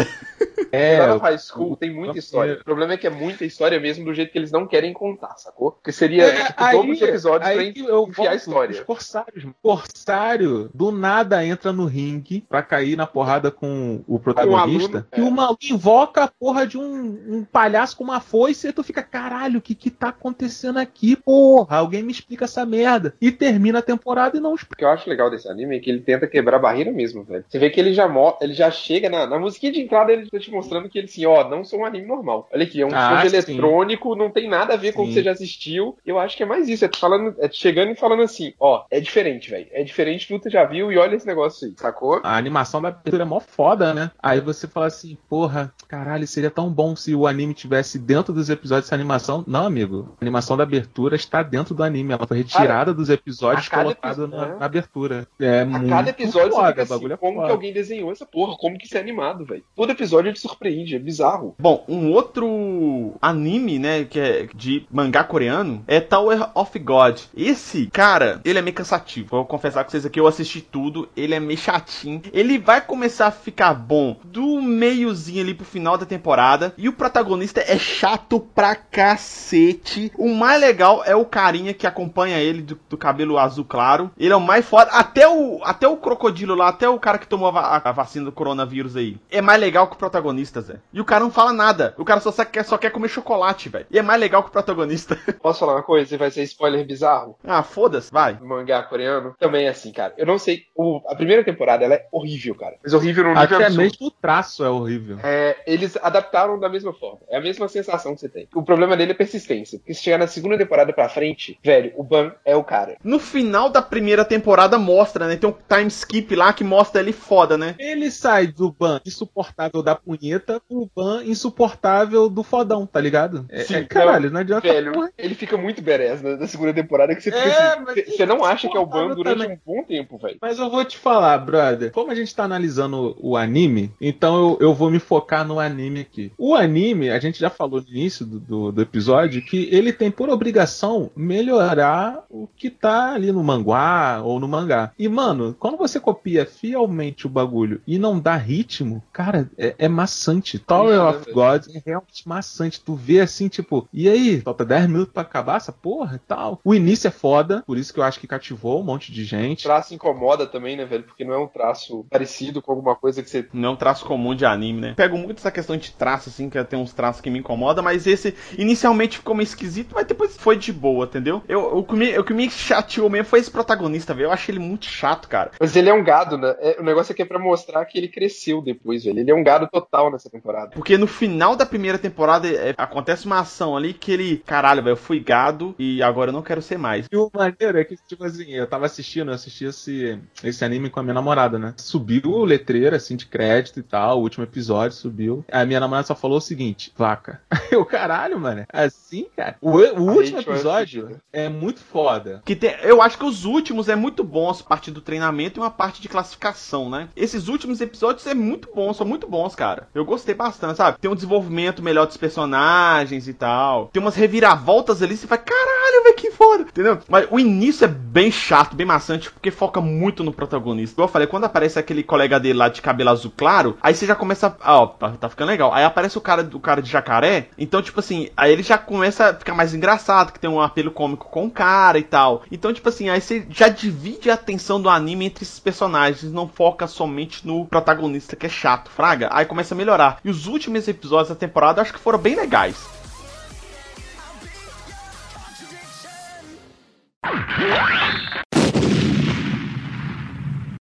[0.71, 2.55] É, Lá High School tem muita história.
[2.55, 5.35] O problema é que é muita história mesmo do jeito que eles não querem contar,
[5.37, 5.71] sacou?
[5.71, 8.71] Porque seria É, tipo, todos os episódios aí pra eu enfiar a história.
[8.71, 9.45] Os corsários.
[9.61, 14.97] Corsário do nada entra no ringue pra cair na porrada com o protagonista.
[14.97, 15.23] aluno, e é.
[15.23, 19.01] o maluco invoca a porra de um, um palhaço com uma foice e tu fica,
[19.01, 21.15] caralho, o que que tá acontecendo aqui?
[21.15, 23.13] Porra, alguém me explica essa merda.
[23.21, 24.75] E termina a temporada e não explica.
[24.75, 27.23] O que eu acho legal desse anime é que ele tenta quebrar a barreira mesmo,
[27.23, 27.45] velho.
[27.47, 28.09] Você vê que ele já,
[28.41, 31.25] ele já chega na, na musiquinha de entrada, ele tá te mostrando que ele, assim,
[31.25, 32.47] ó, não sou um anime normal.
[32.53, 33.27] Olha aqui, é um Ah, sim.
[33.27, 35.19] eletrônico, não tem nada a ver com o que Sim.
[35.19, 35.97] você já assistiu.
[36.05, 38.99] Eu acho que é mais isso, é, falando, é chegando e falando assim, ó, é
[38.99, 39.67] diferente, velho.
[39.71, 42.21] É diferente do que tu já viu e olha esse negócio aí, sacou?
[42.23, 44.11] A animação da abertura é mó foda, né?
[44.21, 48.49] Aí você fala assim, porra, caralho, seria tão bom se o anime tivesse dentro dos
[48.49, 49.43] episódios essa animação.
[49.47, 50.15] Não, amigo.
[50.19, 52.13] A animação da abertura está dentro do anime.
[52.13, 54.55] Ela foi retirada dos episódios colocada epi- na, é.
[54.59, 55.27] na abertura.
[55.39, 58.25] É A muito cada episódio foda, você fica assim, é como que alguém desenhou essa
[58.25, 58.55] porra?
[58.57, 59.63] Como que isso é animado, velho?
[59.75, 61.55] Todo episódio ele surpreende, é bizarro.
[61.59, 67.19] Bom, um outro anime, né, que é de mangá coreano, é Tower of God.
[67.35, 69.29] Esse, cara, ele é meio cansativo.
[69.29, 72.21] Vou confessar com vocês aqui, eu assisti tudo, ele é meio chatinho.
[72.33, 76.73] Ele vai começar a ficar bom do meiozinho ali pro final da temporada.
[76.77, 80.11] E o protagonista é chato pra cacete.
[80.17, 84.11] O mais legal é o carinha que acompanha ele do, do cabelo azul claro.
[84.17, 84.91] Ele é o mais foda.
[84.91, 88.31] Até o, até o crocodilo lá, até o cara que tomou a, a vacina do
[88.31, 89.17] coronavírus aí.
[89.29, 90.75] É mais legal que o protagonista, Zé.
[90.93, 91.93] E o cara não fala nada.
[91.97, 93.85] O cara só, só quer, só quer comer chocolate, velho.
[93.89, 95.17] E é mais legal que o protagonista.
[95.41, 96.17] Posso falar uma coisa?
[96.17, 97.37] Vai ser spoiler bizarro?
[97.43, 98.37] ah, foda-se, vai.
[98.41, 100.13] mangá coreano também é assim, cara.
[100.17, 100.63] Eu não sei.
[100.75, 102.75] o- a primeira temporada ela é horrível, cara.
[102.83, 103.81] Mas horrível num nível Até absurdo.
[103.81, 105.17] mesmo o traço é horrível.
[105.23, 107.19] É, eles adaptaram da mesma forma.
[107.29, 108.47] É a mesma sensação que você tem.
[108.55, 109.79] O problema dele é persistência.
[109.79, 112.97] Porque se chegar na segunda temporada pra frente, velho, o Ban é o cara.
[113.03, 115.35] No final da primeira temporada mostra, né?
[115.35, 117.75] Tem um time skip lá que mostra ele foda, né?
[117.79, 123.45] Ele sai do ban insuportável da punheta vinheta pro Ban insuportável do fodão, tá ligado?
[123.49, 124.67] É, Sim, é caralho, não, adianta.
[124.67, 125.11] Velho, porra.
[125.17, 128.43] ele fica muito berés na, na, segunda temporada que você fica é, assim, Você não
[128.43, 129.57] acha que é o Ban durante também.
[129.65, 130.37] um bom tempo, velho.
[130.41, 131.91] Mas eu vou te falar, brother.
[131.91, 136.01] Como a gente tá analisando o anime, então eu, eu vou me focar no anime
[136.01, 136.31] aqui.
[136.37, 140.11] O anime, a gente já falou no início do, do, do episódio, que ele tem
[140.11, 144.91] por obrigação melhorar o que tá ali no manguá ou no mangá.
[144.97, 149.84] E, mano, quando você copia fielmente o bagulho e não dá ritmo, cara, é, é
[149.87, 150.59] maçante.
[150.59, 152.81] Tower of God é realmente maçante.
[152.81, 154.41] Tu vê assim, tipo, e aí?
[154.41, 156.59] Falta 10 minutos pra acabar essa porra e tal.
[156.63, 159.61] O início é foda, por isso que eu acho que cativou um monte de gente.
[159.61, 161.03] O traço incomoda também, né, velho?
[161.03, 163.47] Porque não é um traço parecido com alguma coisa que você.
[163.53, 164.93] Não é um traço comum de anime, né?
[164.95, 168.07] Pego muito essa questão de traço, assim, que tem uns traços que me incomodam, mas
[168.07, 171.41] esse inicialmente ficou meio esquisito, mas depois foi de boa, entendeu?
[171.47, 174.27] Eu, o, que me, o que me chateou mesmo foi esse protagonista, velho.
[174.27, 175.51] Eu achei ele muito chato, cara.
[175.59, 176.55] Mas ele é um gado, né?
[176.59, 179.19] É, o negócio aqui é pra mostrar que ele cresceu depois, velho.
[179.19, 180.71] Ele é um gado total nessa temporada.
[180.73, 184.93] Porque no final da primeira temporada é, acontece uma ação ali que ele, caralho, velho,
[184.93, 187.07] eu fui gado e agora eu não quero ser mais.
[187.11, 190.89] E o maneiro é que, tipo assim, eu tava assistindo, eu assisti esse, esse anime
[190.89, 191.73] com a minha namorada, né?
[191.77, 195.43] Subiu o letreiro, assim, de crédito e tal, o último episódio subiu.
[195.51, 197.41] A minha namorada só falou o seguinte, vaca.
[197.69, 199.57] Eu, caralho, mano, assim, cara.
[199.59, 202.41] O, o último episódio é muito foda.
[202.45, 205.71] Que tem, eu acho que os últimos é muito bons, parte do treinamento e uma
[205.71, 207.09] parte de classificação, né?
[207.15, 209.64] Esses últimos episódios é muito bons, são muito bons, cara.
[209.93, 210.97] Eu gostei bastante, sabe?
[210.99, 213.87] Tem um desenvolvimento melhor dos personagens e tal.
[213.87, 216.63] Tem umas reviravoltas ali, você vai, caralho, velho, que foda.
[216.63, 216.99] Entendeu?
[217.09, 220.95] Mas o início é bem chato, bem maçante, porque foca muito no protagonista.
[220.95, 224.05] Igual eu falei, quando aparece aquele colega dele lá de cabelo azul claro, aí você
[224.05, 224.55] já começa.
[224.61, 225.73] Ah, ó, tá, tá ficando legal.
[225.73, 227.49] Aí aparece o cara do cara de jacaré.
[227.57, 230.91] Então, tipo assim, aí ele já começa a ficar mais engraçado, que tem um apelo
[230.91, 232.43] cômico com o cara e tal.
[232.51, 236.47] Então, tipo assim, aí você já divide a atenção do anime entre esses personagens, não
[236.47, 239.29] foca somente no protagonista que é chato, fraga.
[239.31, 240.19] Aí começa a melhorar.
[240.23, 242.75] E os últimos episódios da temporada acho que foram bem legais.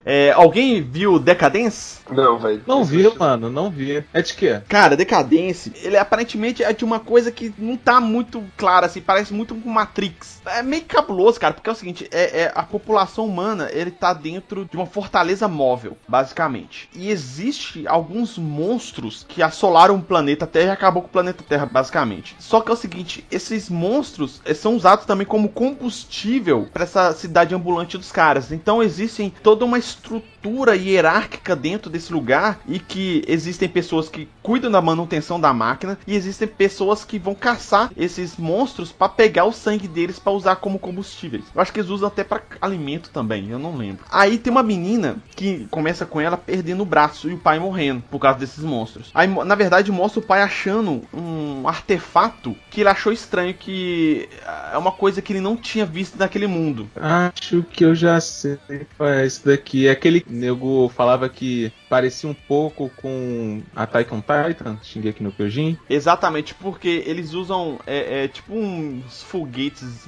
[0.05, 2.01] É, alguém viu Decadence?
[2.11, 2.63] Não, velho.
[2.67, 4.05] Não vi, mano, não vi.
[4.13, 4.61] É de quê?
[4.69, 9.33] Cara, Decadence, ele aparentemente é de uma coisa que não tá muito clara, assim, parece
[9.33, 10.43] muito com Matrix.
[10.47, 14.13] É meio cabuloso, cara, porque é o seguinte, é, é, a população humana, ele tá
[14.13, 16.89] dentro de uma fortaleza móvel, basicamente.
[16.95, 21.67] E existe alguns monstros que assolaram o planeta Terra e acabou com o planeta Terra,
[21.67, 22.37] basicamente.
[22.39, 27.55] Só que é o seguinte, esses monstros são usados também como combustível para essa cidade
[27.55, 28.53] ambulante dos caras.
[28.53, 34.29] Então existem toda uma Struth estrutura hierárquica dentro desse lugar e que existem pessoas que
[34.43, 39.45] cuidam da manutenção da máquina e existem pessoas que vão caçar esses monstros para pegar
[39.45, 41.45] o sangue deles para usar como combustíveis.
[41.55, 44.05] Eu acho que eles usam até para alimento também, eu não lembro.
[44.11, 48.03] Aí tem uma menina que começa com ela perdendo o braço e o pai morrendo
[48.11, 49.11] por causa desses monstros.
[49.15, 54.29] Aí na verdade mostra o pai achando um artefato que ele achou estranho que
[54.73, 56.89] é uma coisa que ele não tinha visto naquele mundo.
[56.95, 58.59] Acho que eu já sei
[58.97, 64.21] qual é esse daqui que aquele nego falava que parecia um pouco com a Taikon
[64.21, 64.79] Titan,
[65.09, 65.79] aqui no Kyojin.
[65.89, 70.05] Exatamente, porque eles usam é, é, tipo uns foguetes,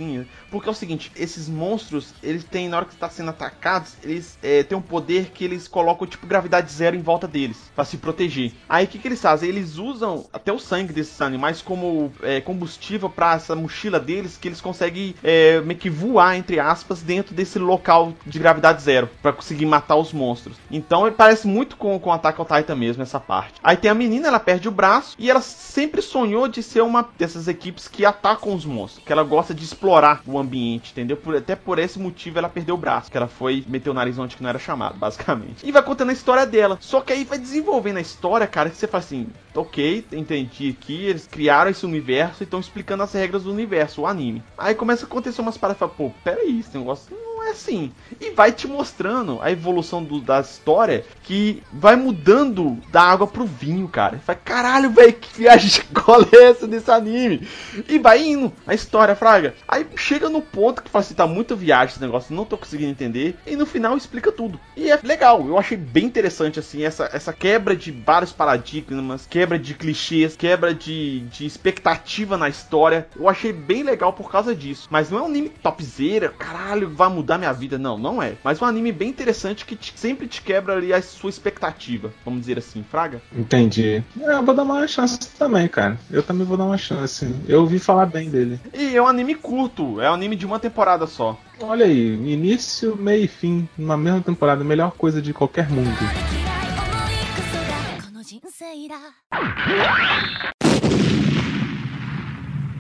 [0.51, 4.37] porque é o seguinte, esses monstros, eles têm, na hora que está sendo atacados, eles
[4.43, 7.99] é, têm um poder que eles colocam tipo gravidade zero em volta deles, para se
[7.99, 8.53] proteger.
[8.69, 9.49] Aí o que, que eles fazem?
[9.49, 14.49] Eles usam até o sangue desses animais como é, combustível para essa mochila deles, que
[14.49, 19.33] eles conseguem é, meio que voar, entre aspas, dentro desse local de gravidade zero, para
[19.33, 20.57] conseguir matar os monstros.
[20.69, 23.55] Então ele parece muito com, com Attack on Titan mesmo, essa parte.
[23.63, 27.09] Aí tem a menina, ela perde o braço, e ela sempre sonhou de ser uma
[27.19, 31.17] dessas equipes que atacam os monstros, que ela gosta de explorar o ambiente, entendeu?
[31.17, 34.19] Por, até por esse motivo ela perdeu o braço, que ela foi meter o nariz
[34.19, 35.67] onde que não era chamado, basicamente.
[35.67, 36.79] E vai contando a história dela.
[36.81, 41.05] Só que aí vai desenvolvendo a história, cara, que você fala assim, ok, entendi aqui,
[41.05, 44.43] eles criaram esse universo e estão explicando as regras do universo, o anime.
[44.57, 47.93] Aí começa a acontecer umas paradas, pô, peraí, esse negócio não é assim.
[48.21, 53.45] E vai te mostrando a evolução do, da história que vai mudando da água pro
[53.45, 54.21] vinho, cara.
[54.27, 57.47] Vai, caralho, velho, que viagem de cola é essa desse anime?
[57.89, 59.55] E vai indo a história, Fraga.
[59.67, 62.91] Aí chega no ponto que fala assim, tá muito viagem esse negócio, não tô conseguindo
[62.91, 63.37] entender.
[63.47, 64.59] E no final explica tudo.
[64.77, 69.59] E é legal, eu achei bem interessante, assim, essa, essa quebra de vários paradigmas, quebra
[69.59, 73.07] de clichês, quebra de, de expectativa na história.
[73.17, 74.89] Eu achei bem legal por causa disso.
[74.91, 77.79] Mas não é um anime topzera, caralho, vai mudar minha vida.
[77.79, 78.35] Não, não é.
[78.43, 82.13] Mas é um anime bem interessante que te, sempre te quebra ali a sua expectativa,
[82.25, 83.21] vamos dizer assim, Fraga?
[83.35, 84.03] Entendi.
[84.21, 85.99] É, eu vou dar uma chance também, cara.
[86.11, 87.27] Eu também vou dar uma chance.
[87.49, 88.61] Eu ouvi falar bem dele.
[88.73, 91.39] E é um anime curto, é um anime de uma temporada só.
[91.61, 95.97] Olha aí, início, meio e fim, numa mesma temporada, melhor coisa de qualquer mundo.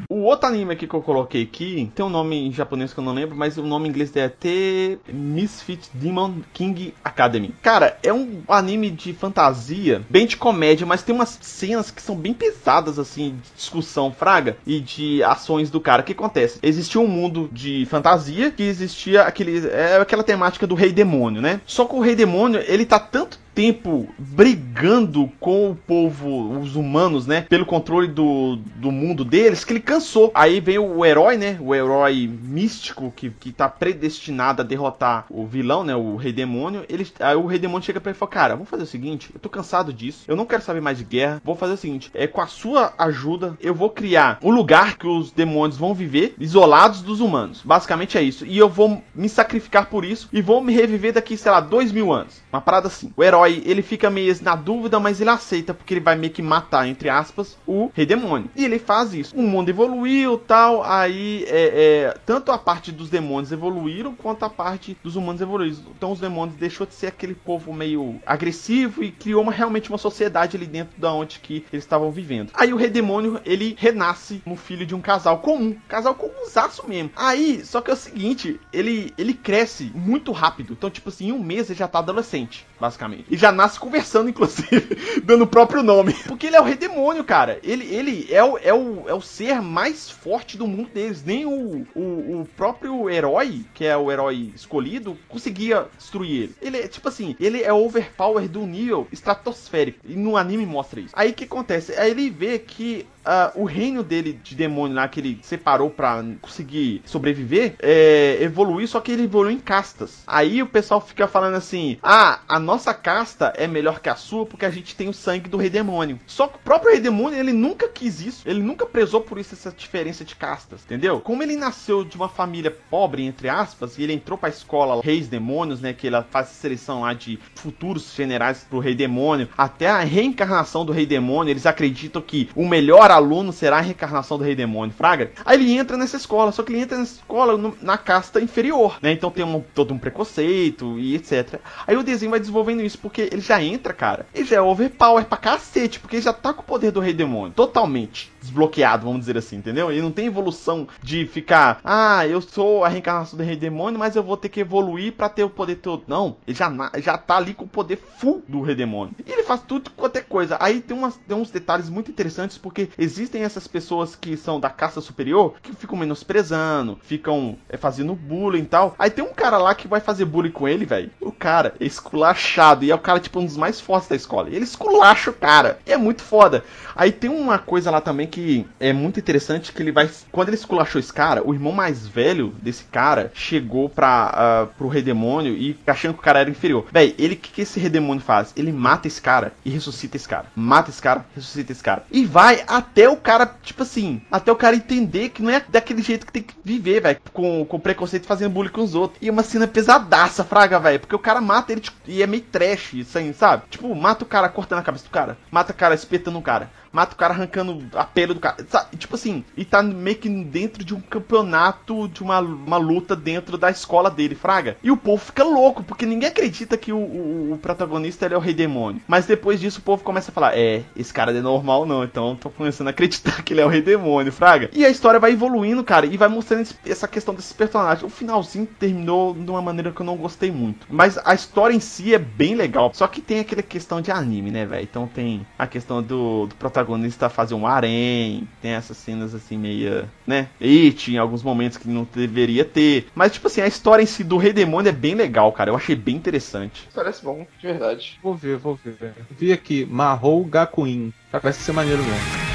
[0.09, 3.05] O outro anime aqui que eu coloquei aqui tem um nome em japonês que eu
[3.05, 7.55] não lembro, mas o nome em inglês é The Misfit Demon King Academy.
[7.61, 12.15] Cara, é um anime de fantasia, bem de comédia, mas tem umas cenas que são
[12.15, 16.03] bem pesadas, assim, de discussão fraga e de ações do cara.
[16.03, 16.61] O que acontece?
[16.63, 21.61] Existia um mundo de fantasia que existia aquele, é, aquela temática do rei demônio, né?
[21.67, 27.27] Só que o rei demônio, ele tá tanto tempo brigando com o povo, os humanos,
[27.27, 27.41] né?
[27.49, 30.31] Pelo controle do, do mundo deles, que ele cansou.
[30.35, 31.57] Aí vem o herói, né?
[31.59, 35.97] O herói místico que, que tá predestinado a derrotar o vilão, né?
[35.97, 36.85] O rei demônio.
[36.87, 39.31] Ele, aí o rei demônio chega pra ele e fala: Cara, vamos fazer o seguinte:
[39.33, 41.41] eu tô cansado disso, eu não quero saber mais de guerra.
[41.43, 45.07] Vou fazer o seguinte: é com a sua ajuda, eu vou criar um lugar que
[45.07, 47.63] os demônios vão viver isolados dos humanos.
[47.65, 48.45] Basicamente é isso.
[48.45, 51.91] E eu vou me sacrificar por isso e vou me reviver daqui, sei lá, dois
[51.91, 52.43] mil anos.
[52.53, 53.11] Uma parada assim.
[53.17, 56.33] O herói herói, ele fica meio na dúvida, mas ele aceita, porque ele vai meio
[56.33, 58.51] que matar, entre aspas, o rei demônio.
[58.57, 59.37] E ele faz isso.
[59.37, 64.51] O mundo evoluiu tal, aí é, é, tanto a parte dos demônios evoluíram, quanto a
[64.51, 65.77] parte dos humanos evoluíram.
[65.97, 69.99] Então os demônios deixou de ser aquele povo meio agressivo e criou uma, realmente uma
[69.99, 72.51] sociedade ali dentro da onde que eles estavam vivendo.
[72.55, 75.77] Aí o rei demônio, ele renasce no filho de um casal comum.
[75.89, 77.11] Casal comunzaço mesmo.
[77.17, 80.73] Aí, só que é o seguinte, ele, ele cresce muito rápido.
[80.73, 83.27] Então, tipo assim, em um mês ele já tá adolescente, basicamente.
[83.31, 86.15] E já nasce conversando, inclusive, dando o próprio nome.
[86.27, 87.59] Porque ele é o rei demônio, cara.
[87.63, 91.25] Ele, ele é, o, é, o, é o ser mais forte do mundo deles.
[91.25, 96.55] Nem o, o, o próprio herói, que é o herói escolhido, conseguia destruir ele.
[96.61, 100.01] Ele é, tipo assim, ele é overpower do nível estratosférico.
[100.05, 101.15] E no anime mostra isso.
[101.17, 101.93] Aí o que acontece?
[101.95, 106.25] Aí ele vê que uh, o reino dele de demônio lá que ele separou para
[106.41, 110.23] conseguir sobreviver é, evoluir, só que ele evoluiu em castas.
[110.27, 114.47] Aí o pessoal fica falando assim: ah, a nossa casta é melhor que a sua
[114.47, 116.21] porque a gente tem o sangue do rei demônio.
[116.27, 119.55] Só que o próprio rei demônio ele nunca quis isso, ele nunca prezou por isso
[119.55, 121.21] essa diferença de castas, entendeu?
[121.21, 125.29] Como ele nasceu de uma família pobre, entre aspas, e ele entrou pra escola Reis
[125.29, 125.93] Demônios, né?
[125.93, 130.93] Que ela faz seleção lá de futuros generais pro rei demônio, até a reencarnação do
[130.93, 135.33] rei demônio, eles acreditam que o melhor aluno será a reencarnação do rei demônio, fraga.
[135.45, 138.99] Aí ele entra nessa escola, só que ele entra nessa escola no, na casta inferior,
[139.03, 139.13] né?
[139.13, 141.61] Então tem um, todo um preconceito e etc.
[141.87, 145.25] Aí o desenho vai desenvolvendo isso, porque ele já entra, cara, ele já é overpower
[145.25, 149.21] pra cacete, porque ele já tá com o poder do rei demônio, totalmente desbloqueado, vamos
[149.21, 149.91] dizer assim, entendeu?
[149.91, 154.17] Ele não tem evolução de ficar, ah, eu sou a reencarnação do rei demônio, mas
[154.17, 156.05] eu vou ter que evoluir para ter o poder todo.
[156.07, 159.15] Não, ele já, já tá ali com o poder full do rei demônio.
[159.25, 160.57] E ele faz tudo quanto é coisa.
[160.61, 164.71] Aí tem, umas, tem uns detalhes muito interessantes, porque existem essas pessoas que são da
[164.71, 168.95] caça superior que ficam menosprezando, ficam é, fazendo bullying e tal.
[168.99, 171.11] Aí tem um cara lá que vai fazer bullying com ele, velho.
[171.21, 174.49] O cara é esculachado e é o cara, tipo, um dos mais fortes da escola.
[174.49, 175.79] Ele esculacha o cara.
[175.87, 176.65] E é muito foda.
[176.95, 178.36] Aí tem uma coisa lá também que
[178.81, 180.09] é muito interessante que ele vai.
[180.31, 184.89] Quando ele esculachou esse cara, o irmão mais velho desse cara chegou pra, uh, pro
[184.89, 186.87] rei demônio e achando que o cara era inferior.
[186.93, 188.53] Véi, ele o que, que esse rei demônio faz?
[188.57, 190.47] Ele mata esse cara e ressuscita esse cara.
[190.55, 192.05] Mata esse cara, ressuscita esse cara.
[192.11, 196.03] E vai até o cara, tipo assim, até o cara entender que não é daquele
[196.03, 197.19] jeito que tem que viver, velho.
[197.33, 199.19] Com, com preconceito fazendo bullying com os outros.
[199.21, 201.01] E é uma cena pesadaça, fraga, velho.
[201.01, 203.65] Porque o cara mata ele tipo, e é meio trash, aí, sabe?
[203.71, 205.37] Tipo, mata o cara cortando a cabeça do cara.
[205.51, 208.57] Mata o cara espetando o cara mata o cara arrancando a pele do cara.
[208.67, 208.97] Sabe?
[208.97, 213.59] Tipo assim, e tá meio que dentro de um campeonato, de uma, uma luta dentro
[213.59, 214.79] da escola dele, Fraga.
[214.83, 218.37] E o povo fica louco, porque ninguém acredita que o, o, o protagonista ele é
[218.39, 219.03] o rei demônio.
[219.07, 222.35] Mas depois disso o povo começa a falar: é, esse cara é normal não, então
[222.35, 224.71] tô começando a acreditar que ele é o rei demônio, Fraga.
[224.73, 228.05] E a história vai evoluindo, cara, e vai mostrando essa questão desses personagens.
[228.05, 230.87] O finalzinho terminou de uma maneira que eu não gostei muito.
[230.89, 232.91] Mas a história em si é bem legal.
[232.95, 234.83] Só que tem aquela questão de anime, né, velho?
[234.83, 239.59] Então tem a questão do, do protagonista protagonista fazer um harém, tem essas cenas assim
[239.59, 240.49] meio, né?
[240.61, 243.09] It em alguns momentos que não deveria ter.
[243.15, 245.71] Mas tipo assim, a história em si do Rei Demônio é bem legal, cara.
[245.71, 246.89] Eu achei bem interessante.
[246.95, 248.19] Parece bom, de verdade.
[248.23, 249.13] Vou ver, vou ver.
[249.31, 251.13] Vi aqui, Mahou Gakuin.
[251.31, 252.47] Parece ser maneiro mesmo.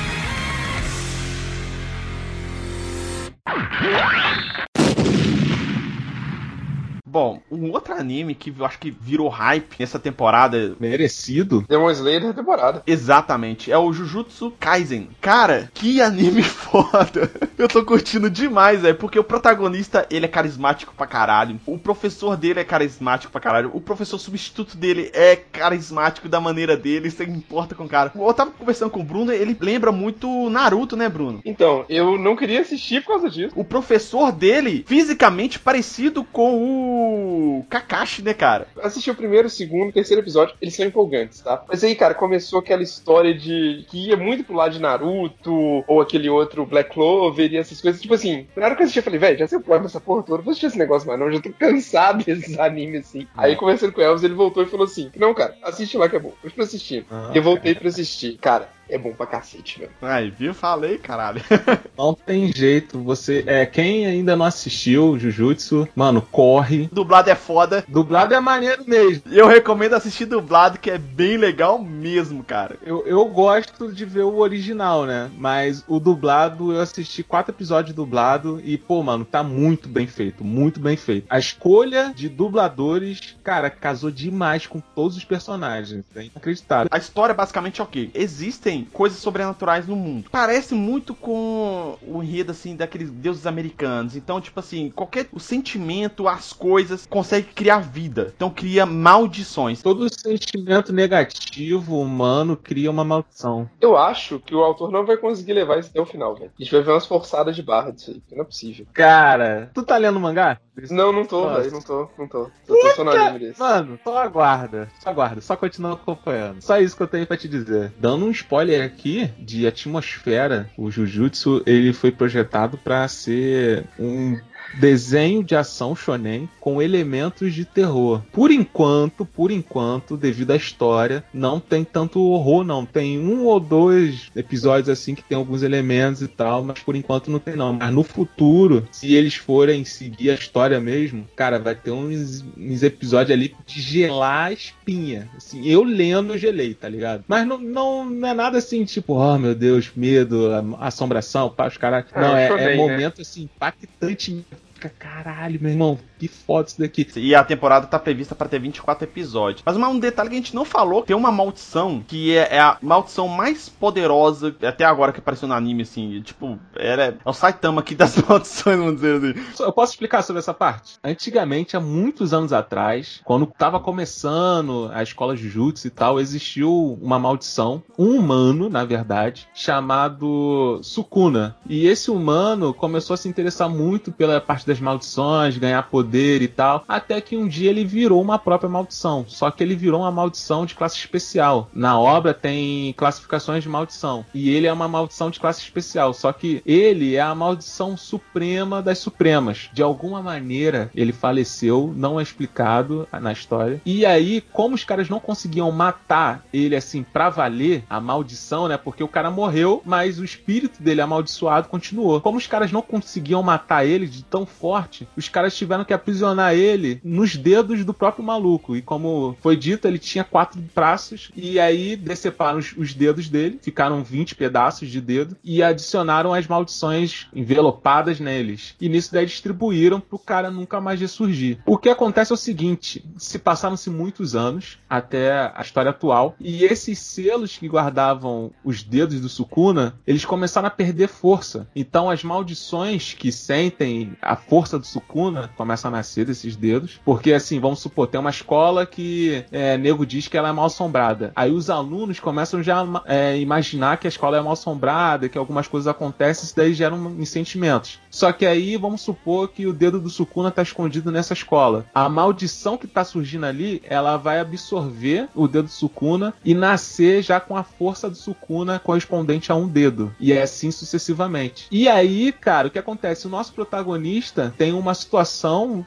[7.12, 10.78] Bom, um outro anime que eu acho que virou hype nessa temporada.
[10.80, 11.66] Merecido.
[11.68, 12.82] Demon Slayer da temporada.
[12.88, 13.70] Exatamente.
[13.70, 15.10] É o Jujutsu Kaisen.
[15.20, 17.30] Cara, que anime foda.
[17.58, 18.96] Eu tô curtindo demais, velho.
[18.96, 21.60] Porque o protagonista, ele é carismático pra caralho.
[21.66, 23.72] O professor dele é carismático pra caralho.
[23.74, 27.12] O professor substituto dele é carismático da maneira dele.
[27.12, 28.14] Você importa com o cara.
[28.16, 31.42] Eu tava conversando com o Bruno, ele lembra muito Naruto, né, Bruno?
[31.44, 33.52] Então, eu não queria assistir por causa disso.
[33.54, 38.68] O professor dele, fisicamente parecido com o o Kakashi, né, cara?
[38.82, 41.64] Assisti o primeiro, o segundo, o terceiro episódio, eles são empolgantes, tá?
[41.68, 46.02] Mas aí, cara, começou aquela história de que ia muito pro lado de Naruto, ou
[46.02, 48.02] aquele outro Black Clover e essas coisas.
[48.02, 50.00] Tipo assim, na hora que eu assisti, eu falei, velho, já sei o plano dessa
[50.00, 53.28] porra toda, vou assistir esse negócio mais não, já tô cansado desses animes assim.
[53.36, 56.16] Aí, conversando com o Elvis, ele voltou e falou assim: Não, cara, assiste lá que
[56.16, 56.34] é bom.
[56.44, 57.06] Eu fui assistir.
[57.10, 58.38] Ah, e eu voltei pra assistir.
[58.38, 59.92] Cara, é bom pra cacete, velho.
[60.02, 60.54] Aí, viu?
[60.54, 61.42] Falei, caralho.
[61.98, 63.00] Não tem jeito.
[63.04, 63.44] Você.
[63.48, 66.90] É, quem ainda não assistiu Jujutsu, mano, corre.
[66.92, 67.86] Dublado é foda.
[67.88, 69.24] Dublado é maneiro mesmo.
[69.28, 72.78] E eu recomendo assistir dublado, que é bem legal mesmo, cara.
[72.84, 75.30] Eu, eu gosto de ver o original, né?
[75.38, 80.44] Mas o dublado, eu assisti quatro episódios dublado e, pô, mano, tá muito bem feito.
[80.44, 81.28] Muito bem feito.
[81.30, 86.04] A escolha de dubladores, cara, casou demais com todos os personagens.
[86.16, 86.90] É inacreditável.
[86.92, 88.10] A história basicamente é o quê?
[88.14, 90.30] Existem coisas sobrenaturais no mundo.
[90.32, 94.16] Parece muito com o enredo, assim, daqueles deuses americanos.
[94.16, 98.34] Então, tipo assim, qualquer o sentimento, as coisas, consegue criar vida.
[98.36, 99.82] Então cria maldições.
[99.82, 103.70] Todo sentimento negativo humano cria uma maldição.
[103.80, 106.52] Eu acho que o autor não vai conseguir levar isso até o final, velho.
[106.58, 108.86] A gente vai ver umas forçadas de barra disso aí, não é possível.
[108.94, 110.60] Cara, tu tá lendo mangá?
[110.90, 112.50] Não, não tô, velho, não tô, não tô.
[112.68, 113.60] Eu tô só no anime desse.
[113.60, 114.90] Mano, só aguarda.
[115.00, 116.62] Só aguarda, só continua acompanhando.
[116.62, 117.92] Só isso que eu tenho pra te dizer.
[118.00, 124.38] Dando um spoiler aqui de atmosfera, o Jujutsu ele foi projetado pra ser um
[124.80, 128.22] desenho de ação shonen com elementos de terror.
[128.32, 132.86] Por enquanto, por enquanto, devido à história, não tem tanto horror não.
[132.86, 137.32] Tem um ou dois episódios assim que tem alguns elementos e tal, mas por enquanto
[137.32, 137.74] não tem não.
[137.74, 142.84] Mas no futuro, se eles forem seguir a história mesmo, cara, vai ter uns, uns
[142.84, 145.30] episódios ali de gelar a espinha.
[145.36, 147.24] Assim, eu lendo, eu gelei, tá ligado?
[147.28, 150.50] Mas não, não, não é nada assim, tipo, oh meu Deus, medo,
[150.80, 152.06] assombração, pá, os caras.
[152.14, 152.76] Ah, Não, é, é né?
[152.76, 154.46] momento assim, impactante.
[154.82, 157.08] Fica, Caralho, meu irmão, que foda isso daqui.
[157.18, 159.62] E a temporada tá prevista pra ter 24 episódios.
[159.64, 162.78] Mas um detalhe que a gente não falou, tem uma maldição que é, é a
[162.82, 166.20] maldição mais poderosa até agora que apareceu no anime, assim.
[166.22, 169.64] Tipo, ela é, é o Saitama aqui das maldições, vamos dizer assim.
[169.64, 170.98] Eu posso explicar sobre essa parte?
[171.04, 177.20] Antigamente, há muitos anos atrás, quando tava começando a escola Jujutsu e tal, existiu uma
[177.20, 181.56] maldição, um humano, na verdade, chamado Sukuna.
[181.70, 186.48] E esse humano começou a se interessar muito pela parte das maldições, ganhar poder e
[186.48, 189.26] tal, até que um dia ele virou uma própria maldição.
[189.28, 191.70] Só que ele virou uma maldição de classe especial.
[191.74, 194.26] Na obra tem classificações de maldição.
[194.34, 196.14] E ele é uma maldição de classe especial.
[196.14, 199.70] Só que ele é a maldição suprema das supremas.
[199.74, 203.82] De alguma maneira ele faleceu, não é explicado na história.
[203.86, 208.78] E aí, como os caras não conseguiam matar ele assim pra valer, a maldição, né?
[208.78, 212.22] Porque o cara morreu, mas o espírito dele amaldiçoado continuou.
[212.22, 216.54] Como os caras não conseguiam matar ele de tão forte, os caras tiveram que aprisionar
[216.54, 218.76] ele nos dedos do próprio maluco.
[218.76, 221.32] E como foi dito, ele tinha quatro braços.
[221.36, 225.36] E aí deceparam os, os dedos dele, ficaram 20 pedaços de dedo.
[225.44, 228.76] E adicionaram as maldições envelopadas neles.
[228.80, 231.58] E nisso daí distribuíram pro cara nunca mais ressurgir.
[231.66, 236.36] O que acontece é o seguinte: se passaram-se muitos anos até a história atual.
[236.40, 241.68] E esses selos que guardavam os dedos do Sukuna, eles começaram a perder força.
[241.76, 247.00] Então as maldições que sentem a força do Sukuna começam a nascer desses dedos.
[247.06, 250.66] Porque assim, vamos supor, tem uma escola que é, nego diz que ela é mal
[250.66, 251.32] assombrada.
[251.34, 255.38] Aí os alunos começam já a é, imaginar que a escola é mal assombrada, que
[255.38, 258.02] algumas coisas acontecem, isso daí gera um, sentimentos.
[258.10, 261.86] Só que aí vamos supor que o dedo do Sukuna está escondido nessa escola.
[261.94, 267.22] A maldição que está surgindo ali, ela vai absorver o dedo do Sukuna e nascer
[267.22, 270.14] já com a força do Sukuna correspondente a um dedo.
[270.20, 271.68] E é assim sucessivamente.
[271.72, 273.28] E aí, cara, o que acontece?
[273.28, 275.86] O nosso protagonista tem uma situação.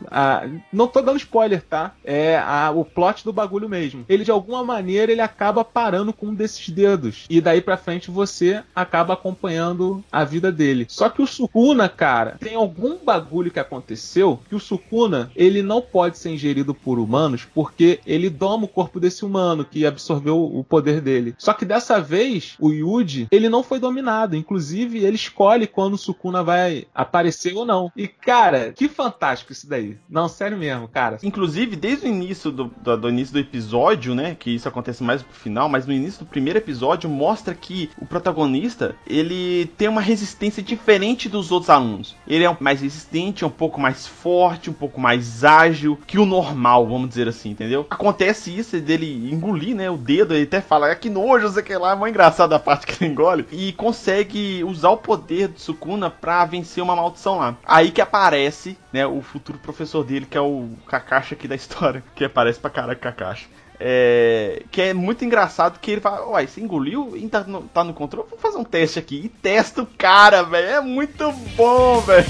[0.73, 1.93] não tô dando spoiler, tá?
[2.05, 4.05] É a- o plot do bagulho mesmo.
[4.09, 7.25] Ele, de alguma maneira, ele acaba parando com um desses dedos.
[7.29, 10.87] E daí pra frente você acaba acompanhando a vida dele.
[10.89, 15.81] Só que o Sukuna, cara, tem algum bagulho que aconteceu que o Sukuna, ele não
[15.81, 20.63] pode ser ingerido por humanos porque ele doma o corpo desse humano que absorveu o
[20.65, 21.35] poder dele.
[21.39, 24.37] Só que dessa vez, o Yuji, ele não foi dominado.
[24.37, 27.91] Inclusive, ele escolhe quando o Sukuna vai aparecer ou não.
[27.97, 29.97] E, cara, que fantástico isso daí.
[30.09, 31.19] Não, sério mesmo, cara.
[31.23, 34.37] Inclusive, desde o início do, do, do início do episódio, né?
[34.39, 38.07] Que isso acontece mais pro final, mas no início do primeiro episódio mostra que o
[38.07, 42.17] protagonista ele tem uma resistência diferente dos outros alunos.
[42.27, 46.27] Ele é mais resistente, é um pouco mais forte, um pouco mais ágil que o
[46.27, 47.87] normal, vamos dizer assim, entendeu?
[47.89, 49.91] Acontece isso dele engolir, né?
[49.91, 52.59] O dedo, ele até fala, é que nojo, sei que lá, é mó engraçado a
[52.59, 53.47] parte que ele engole.
[53.53, 57.57] E consegue usar o poder do Sukuna pra vencer uma maldição lá.
[57.65, 61.55] Aí que aparece aparece, né, o futuro professor dele, que é o Kakashi aqui da
[61.55, 63.49] história, que aparece pra caralho Kakashi.
[63.79, 67.85] É, que é muito engraçado que ele fala, uai, você engoliu e tá no, tá
[67.85, 68.29] no controle?
[68.31, 69.23] Vou fazer um teste aqui.
[69.25, 70.69] E testa o cara, velho.
[70.69, 72.25] É muito bom, velho.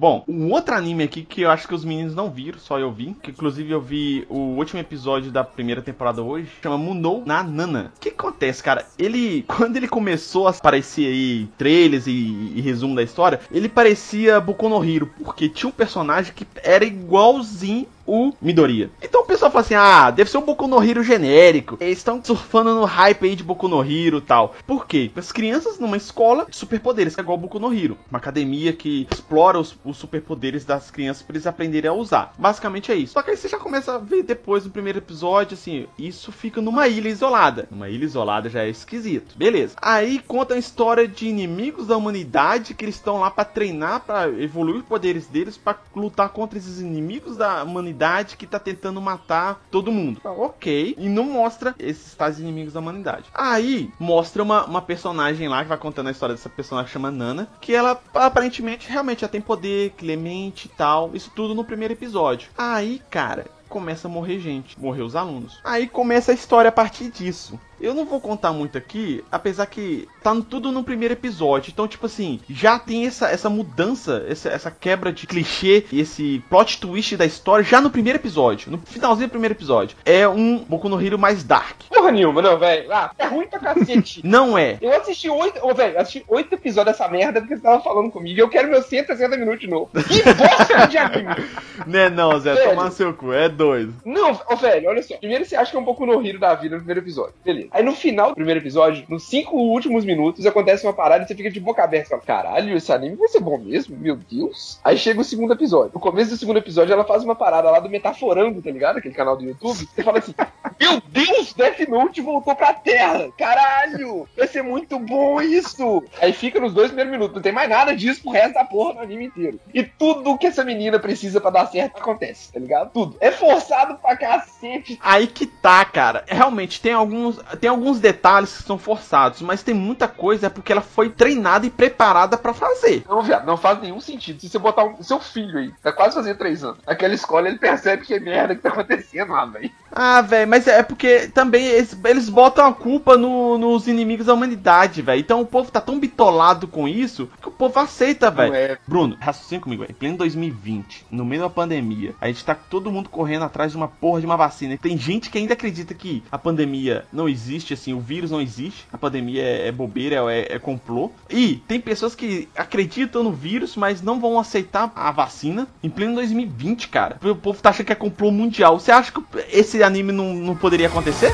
[0.00, 2.92] Bom, um outro anime aqui que eu acho que os meninos não viram, só eu
[2.92, 7.42] vi, que inclusive eu vi o último episódio da primeira temporada hoje, chama Munou na
[7.42, 7.92] Nana.
[7.96, 8.86] O que acontece, cara?
[8.96, 14.40] Ele, quando ele começou a aparecer aí trailers e, e resumo da história, ele parecia
[14.40, 14.78] Boku no
[15.24, 18.90] porque tinha um personagem que era igualzinho o Midoriya.
[19.02, 21.76] Então o pessoal fala assim: ah, deve ser um Boku no Hero genérico.
[21.78, 24.54] Eles estão surfando no hype aí de Boku no Hero tal.
[24.66, 25.10] Por quê?
[25.14, 27.98] As crianças numa escola de superpoderes, é igual Boku no Hero.
[28.10, 32.32] Uma academia que explora os, os superpoderes das crianças para eles aprenderem a usar.
[32.38, 33.12] Basicamente é isso.
[33.12, 36.62] Só que aí você já começa a ver depois no primeiro episódio, assim, isso fica
[36.62, 37.68] numa ilha isolada.
[37.70, 39.36] Numa ilha isolada já é esquisito.
[39.36, 39.76] Beleza.
[39.82, 44.28] Aí conta a história de inimigos da humanidade que eles estão lá para treinar, para
[44.40, 49.00] evoluir os poderes deles, para lutar contra esses inimigos da humanidade humanidade que tá tentando
[49.00, 50.20] matar todo mundo.
[50.24, 50.94] ok.
[50.96, 53.24] E não mostra esses tais inimigos da humanidade.
[53.34, 57.48] Aí mostra uma, uma personagem lá que vai contando a história dessa personagem chama Nana.
[57.60, 61.10] Que ela aparentemente realmente já tem poder, clemente e tal.
[61.14, 62.50] Isso tudo no primeiro episódio.
[62.56, 65.60] Aí, cara, começa a morrer gente, morrer os alunos.
[65.64, 67.58] Aí começa a história a partir disso.
[67.80, 71.70] Eu não vou contar muito aqui, apesar que tá tudo no primeiro episódio.
[71.70, 76.42] Então, tipo assim, já tem essa, essa mudança, essa, essa quebra de clichê e esse
[76.48, 78.70] plot twist da história já no primeiro episódio.
[78.70, 79.96] No finalzinho do primeiro episódio.
[80.04, 81.82] É um Boku no Hero mais dark.
[81.88, 82.92] Porra nenhuma, não, velho.
[82.92, 84.20] Ah, é ruim pra cacete.
[84.26, 84.78] não é.
[84.80, 85.58] Eu assisti oito.
[85.64, 88.36] Ô, velho, assisti oito episódios dessa merda porque você tava falando comigo.
[88.36, 89.90] E eu quero meus 160 minutos de novo.
[89.92, 91.48] Que bosta de anime!
[91.86, 92.70] Né, não, Zé, velho.
[92.70, 93.88] tomar seu cu, é dois.
[94.04, 95.16] Não, ô, velho, olha só.
[95.16, 97.34] Primeiro você acha que é um pouco no Hero da vida no primeiro episódio.
[97.44, 97.67] Beleza.
[97.70, 101.34] Aí no final do primeiro episódio, nos cinco últimos minutos, acontece uma parada e você
[101.34, 102.10] fica de boca aberta.
[102.10, 103.96] Fala, caralho, esse anime vai ser bom mesmo?
[103.96, 104.80] Meu Deus.
[104.84, 105.92] Aí chega o segundo episódio.
[105.94, 108.98] No começo do segundo episódio, ela faz uma parada lá do Metaforando, tá ligado?
[108.98, 109.88] Aquele canal do YouTube.
[109.94, 110.34] Você fala assim,
[110.80, 113.28] meu Deus, Death Note voltou pra Terra.
[113.36, 116.02] Caralho, vai ser muito bom isso.
[116.20, 117.34] Aí fica nos dois primeiros minutos.
[117.34, 119.58] Não tem mais nada disso pro resto da porra do anime inteiro.
[119.72, 122.92] E tudo que essa menina precisa para dar certo acontece, tá ligado?
[122.92, 123.16] Tudo.
[123.20, 124.98] É forçado pra cacete.
[125.02, 126.24] Aí que tá, cara.
[126.26, 130.72] Realmente, tem alguns, tem alguns detalhes que são forçados, mas tem muita coisa é porque
[130.72, 133.04] ela foi treinada e preparada para fazer.
[133.08, 134.40] Não, viado, não faz nenhum sentido.
[134.40, 137.48] Se você botar o um, seu filho aí, tá quase fazendo três anos, naquela escola,
[137.48, 139.70] ele percebe que é merda que tá acontecendo lá, velho.
[139.90, 144.34] Ah, velho, mas é porque também eles, eles botam a culpa no, nos inimigos da
[144.34, 145.20] humanidade, velho.
[145.20, 148.54] Então o povo tá tão bitolado com isso que o povo aceita, velho.
[148.54, 148.78] É...
[148.86, 149.94] Bruno, raciocina comigo, velho.
[149.94, 153.88] Pleno 2020, no meio da pandemia, a gente tá todo mundo correndo atrás de uma
[153.88, 154.76] porra de uma vacina.
[154.76, 158.86] Tem gente que ainda acredita que a pandemia não existe, assim, o vírus não existe.
[158.92, 161.10] A pandemia é, é bobeira, é, é complô.
[161.30, 166.14] E tem pessoas que acreditam no vírus, mas não vão aceitar a vacina em pleno
[166.16, 167.18] 2020, cara.
[167.22, 168.78] O povo tá achando que é complô mundial.
[168.78, 171.32] Você acha que esse anime não, não poderia acontecer?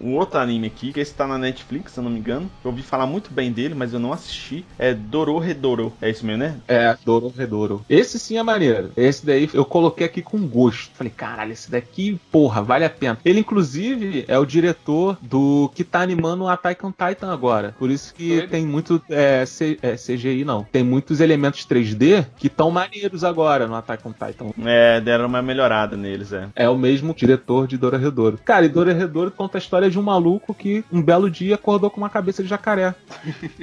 [0.00, 2.50] Um outro anime aqui, que está na Netflix, se eu não me engano.
[2.64, 4.64] Eu ouvi falar muito bem dele, mas eu não assisti.
[4.78, 5.92] É Dororedoro.
[6.00, 6.56] É isso mesmo, né?
[6.66, 7.84] É, Dororedoro.
[7.88, 8.92] Esse sim é maneiro.
[8.96, 10.90] Esse daí eu coloquei aqui com gosto.
[10.94, 13.18] Falei, caralho, esse daqui, porra, vale a pena.
[13.24, 17.74] Ele, inclusive, é o diretor do que tá animando o Attack on Titan agora.
[17.78, 20.64] Por isso que tem muito é, C, é, CGI, não.
[20.64, 24.50] Tem muitos elementos 3D que estão maneiros agora no Attack on Titan.
[24.64, 26.48] É, deram uma melhorada neles, é.
[26.54, 28.38] É o mesmo diretor de Dororedoro.
[28.44, 31.98] Cara, e Dororedoro conta a história de um maluco que um belo dia acordou com
[31.98, 32.94] uma cabeça de jacaré.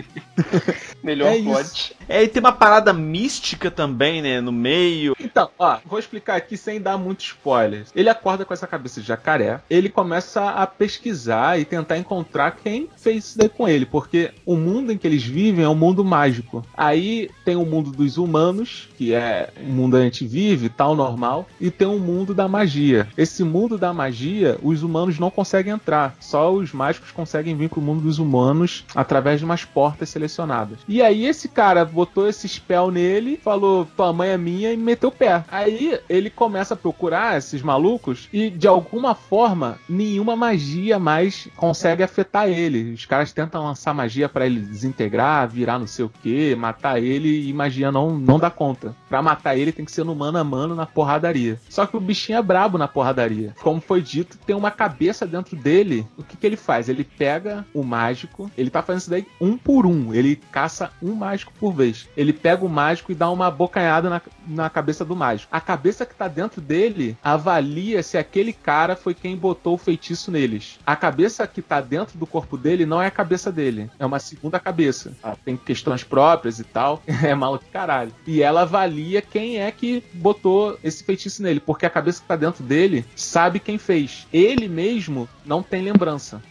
[1.04, 1.96] Melhor é plot.
[2.08, 5.16] É, e tem uma parada mística também, né, no meio.
[5.20, 7.92] Então, ó, vou explicar aqui sem dar muito spoilers.
[7.96, 12.90] Ele acorda com essa cabeça de jacaré, ele começa a pesquisar e tentar encontrar quem
[12.98, 16.04] fez isso daí com ele, porque o mundo em que eles vivem é um mundo
[16.04, 16.66] mágico.
[16.76, 20.96] Aí tem o mundo dos humanos, que é o mundo onde a gente vive, tal,
[20.96, 23.08] normal, e tem o mundo da magia.
[23.18, 27.82] Esse mundo da magia, os humanos não conseguem entrar, só os mágicos conseguem vir pro
[27.82, 30.80] mundo dos humanos através de umas portas selecionadas.
[30.88, 35.10] E aí esse cara botou esse spell nele, falou, tua mãe é minha e meteu
[35.10, 35.44] o pé.
[35.50, 42.04] Aí ele começa a procurar esses malucos e de alguma forma nenhuma magia mais consegue
[42.04, 42.94] afetar ele.
[42.94, 47.48] Os caras tentam lançar magia para ele desintegrar, virar não sei o que, matar ele
[47.48, 48.96] e magia não, não dá conta.
[49.10, 51.60] Pra matar ele tem que ser no mano a mano na porradaria.
[51.70, 53.54] Só que o bichinho é brabo na porradaria.
[53.62, 56.90] Como foi dito, tem uma cabeça dentro dele o que, que ele faz?
[56.90, 60.14] Ele pega o mágico, ele tá fazendo isso daí um por um.
[60.14, 62.08] Ele caça um mágico por vez.
[62.16, 65.50] Ele pega o mágico e dá uma bocanhada na, na cabeça do mágico.
[65.52, 70.32] A cabeça que tá dentro dele avalia se aquele cara foi quem botou o feitiço
[70.32, 70.80] neles.
[70.86, 74.20] A cabeça que tá dentro do corpo dele não é a cabeça dele, é uma
[74.20, 75.14] segunda cabeça.
[75.24, 77.02] Ela tem questões próprias e tal.
[77.26, 78.14] É mal que caralho.
[78.28, 82.36] E ela avalia quem é que botou esse feitiço nele, porque a cabeça que tá
[82.36, 84.28] dentro dele sabe quem fez.
[84.32, 85.95] Ele mesmo não tem lembrança,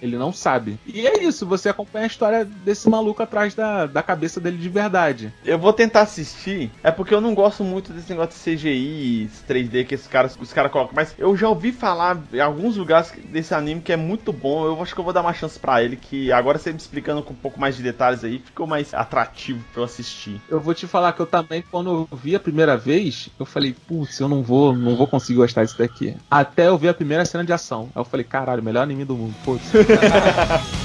[0.01, 0.79] ele não sabe.
[0.87, 4.69] E é isso, você acompanha a história desse maluco atrás da, da cabeça dele de
[4.69, 5.33] verdade.
[5.45, 9.87] Eu vou tentar assistir, é porque eu não gosto muito desse negócio de CGI, 3D
[9.87, 13.55] que esses caras, os caras colocam, mas eu já ouvi falar em alguns lugares desse
[13.55, 14.65] anime que é muito bom.
[14.65, 17.23] Eu acho que eu vou dar uma chance para ele, que agora você me explicando
[17.23, 20.41] com um pouco mais de detalhes aí, ficou mais atrativo para eu assistir.
[20.49, 23.75] Eu vou te falar que eu também, quando eu vi a primeira vez, eu falei,
[23.87, 26.17] putz, eu não vou, não vou conseguir gostar disso daqui.
[26.31, 27.91] Até eu ver a primeira cena de ação.
[27.95, 29.65] Aí eu falei, caralho, melhor anime do mundo, putz.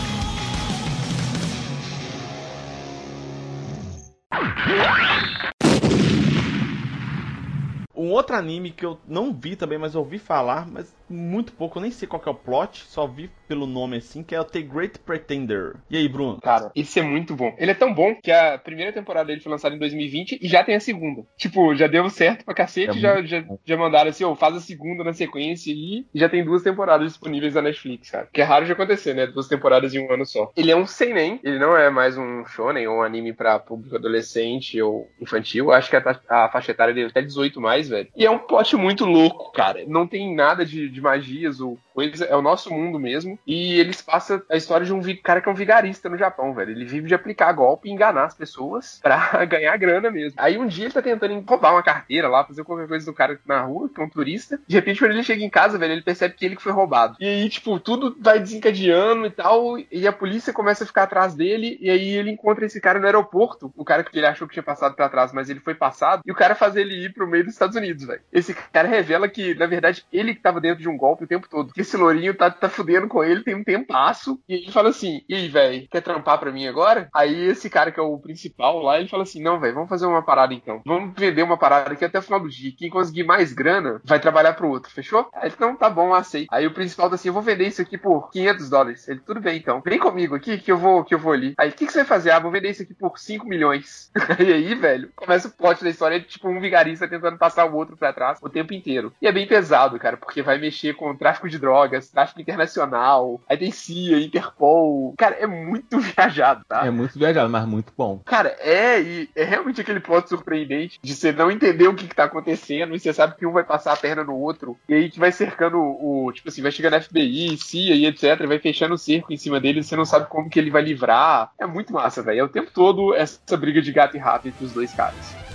[7.96, 11.82] Um outro anime que eu não vi também, mas ouvi falar, mas muito pouco, eu
[11.82, 14.62] nem sei qual é o plot, só vi pelo nome assim, que é o The
[14.62, 15.76] Great Pretender.
[15.90, 16.40] E aí, Bruno?
[16.40, 17.54] Cara, esse é muito bom.
[17.58, 20.64] Ele é tão bom que a primeira temporada dele foi lançada em 2020 e já
[20.64, 21.24] tem a segunda.
[21.36, 24.56] Tipo, já deu certo pra cacete, é já, já, já, mandaram assim, ó, oh, faz
[24.56, 28.28] a segunda na sequência e já tem duas temporadas disponíveis na Netflix, cara.
[28.32, 29.26] Que é raro de acontecer, né?
[29.26, 30.52] Duas temporadas em um ano só.
[30.56, 33.96] Ele é um seinen, ele não é mais um shonen ou um anime pra público
[33.96, 35.72] adolescente ou infantil.
[35.72, 38.10] Acho que a, a faixa etária dele é até 18 mais, velho.
[38.16, 39.84] E é um plot muito louco, cara.
[39.88, 43.38] Não tem nada de, de magias ou coisa, é o nosso mundo mesmo.
[43.46, 46.72] E eles passam a história de um cara que é um vigarista no Japão, velho.
[46.72, 50.40] Ele vive de aplicar golpe e enganar as pessoas pra ganhar grana mesmo.
[50.40, 53.40] Aí um dia ele tá tentando roubar uma carteira lá, fazer qualquer coisa do cara
[53.46, 54.60] na rua, que é um turista.
[54.68, 57.18] De repente, quando ele chega em casa, velho, ele percebe que ele que foi roubado.
[57.20, 59.78] E aí, tipo, tudo vai desencadeando e tal.
[59.92, 61.78] E a polícia começa a ficar atrás dele.
[61.82, 63.74] E aí ele encontra esse cara no aeroporto.
[63.76, 66.22] O cara que ele achou que tinha passado para trás, mas ele foi passado.
[66.26, 68.22] E o cara faz ele ir pro meio dos Estados Unidos, velho.
[68.32, 71.48] Esse cara revela que, na verdade, ele que tava dentro de um golpe o tempo
[71.50, 71.74] todo.
[71.74, 74.40] Que esse lourinho tá, tá fudendo com ele tem um tempasso.
[74.48, 77.10] E ele fala assim: E aí, velho, quer trampar pra mim agora?
[77.14, 80.06] Aí esse cara que é o principal lá, ele fala assim: Não, velho, vamos fazer
[80.06, 80.82] uma parada então.
[80.86, 82.74] Vamos vender uma parada aqui até o final do dia.
[82.78, 85.28] Quem conseguir mais grana vai trabalhar pro outro, fechou?
[85.34, 86.48] Aí ele, não, tá bom, aceito.
[86.52, 89.08] Aí o principal tá assim: Eu vou vender isso aqui por 500 dólares.
[89.08, 89.82] Ele, tudo bem então.
[89.84, 91.54] Vem comigo aqui que eu vou, que eu vou ali.
[91.58, 92.32] Aí, o que, que você vai fazer?
[92.32, 94.12] Ah, vou vender isso aqui por 5 milhões.
[94.40, 97.76] e aí, velho, começa o plot da história de tipo um vigarista tentando passar o
[97.76, 99.12] outro pra trás o tempo inteiro.
[99.22, 101.79] E é bem pesado, cara, porque vai mexer com tráfico de drogas,
[102.12, 105.14] tráfico internacional, aí tem CIA, Interpol.
[105.18, 106.86] Cara, é muito viajado, tá?
[106.86, 108.20] É muito viajado, mas muito bom.
[108.26, 112.16] Cara, é, e é realmente aquele plot surpreendente de você não entender o que, que
[112.16, 115.10] tá acontecendo e você sabe que um vai passar a perna no outro, e aí
[115.10, 118.98] que vai cercando o, tipo assim, vai chegando FBI, CIA e etc, vai fechando o
[118.98, 121.52] cerco em cima dele e você não sabe como que ele vai livrar.
[121.60, 122.40] É muito massa, velho.
[122.40, 125.49] É o tempo todo essa briga de gato e rato entre os dois caras.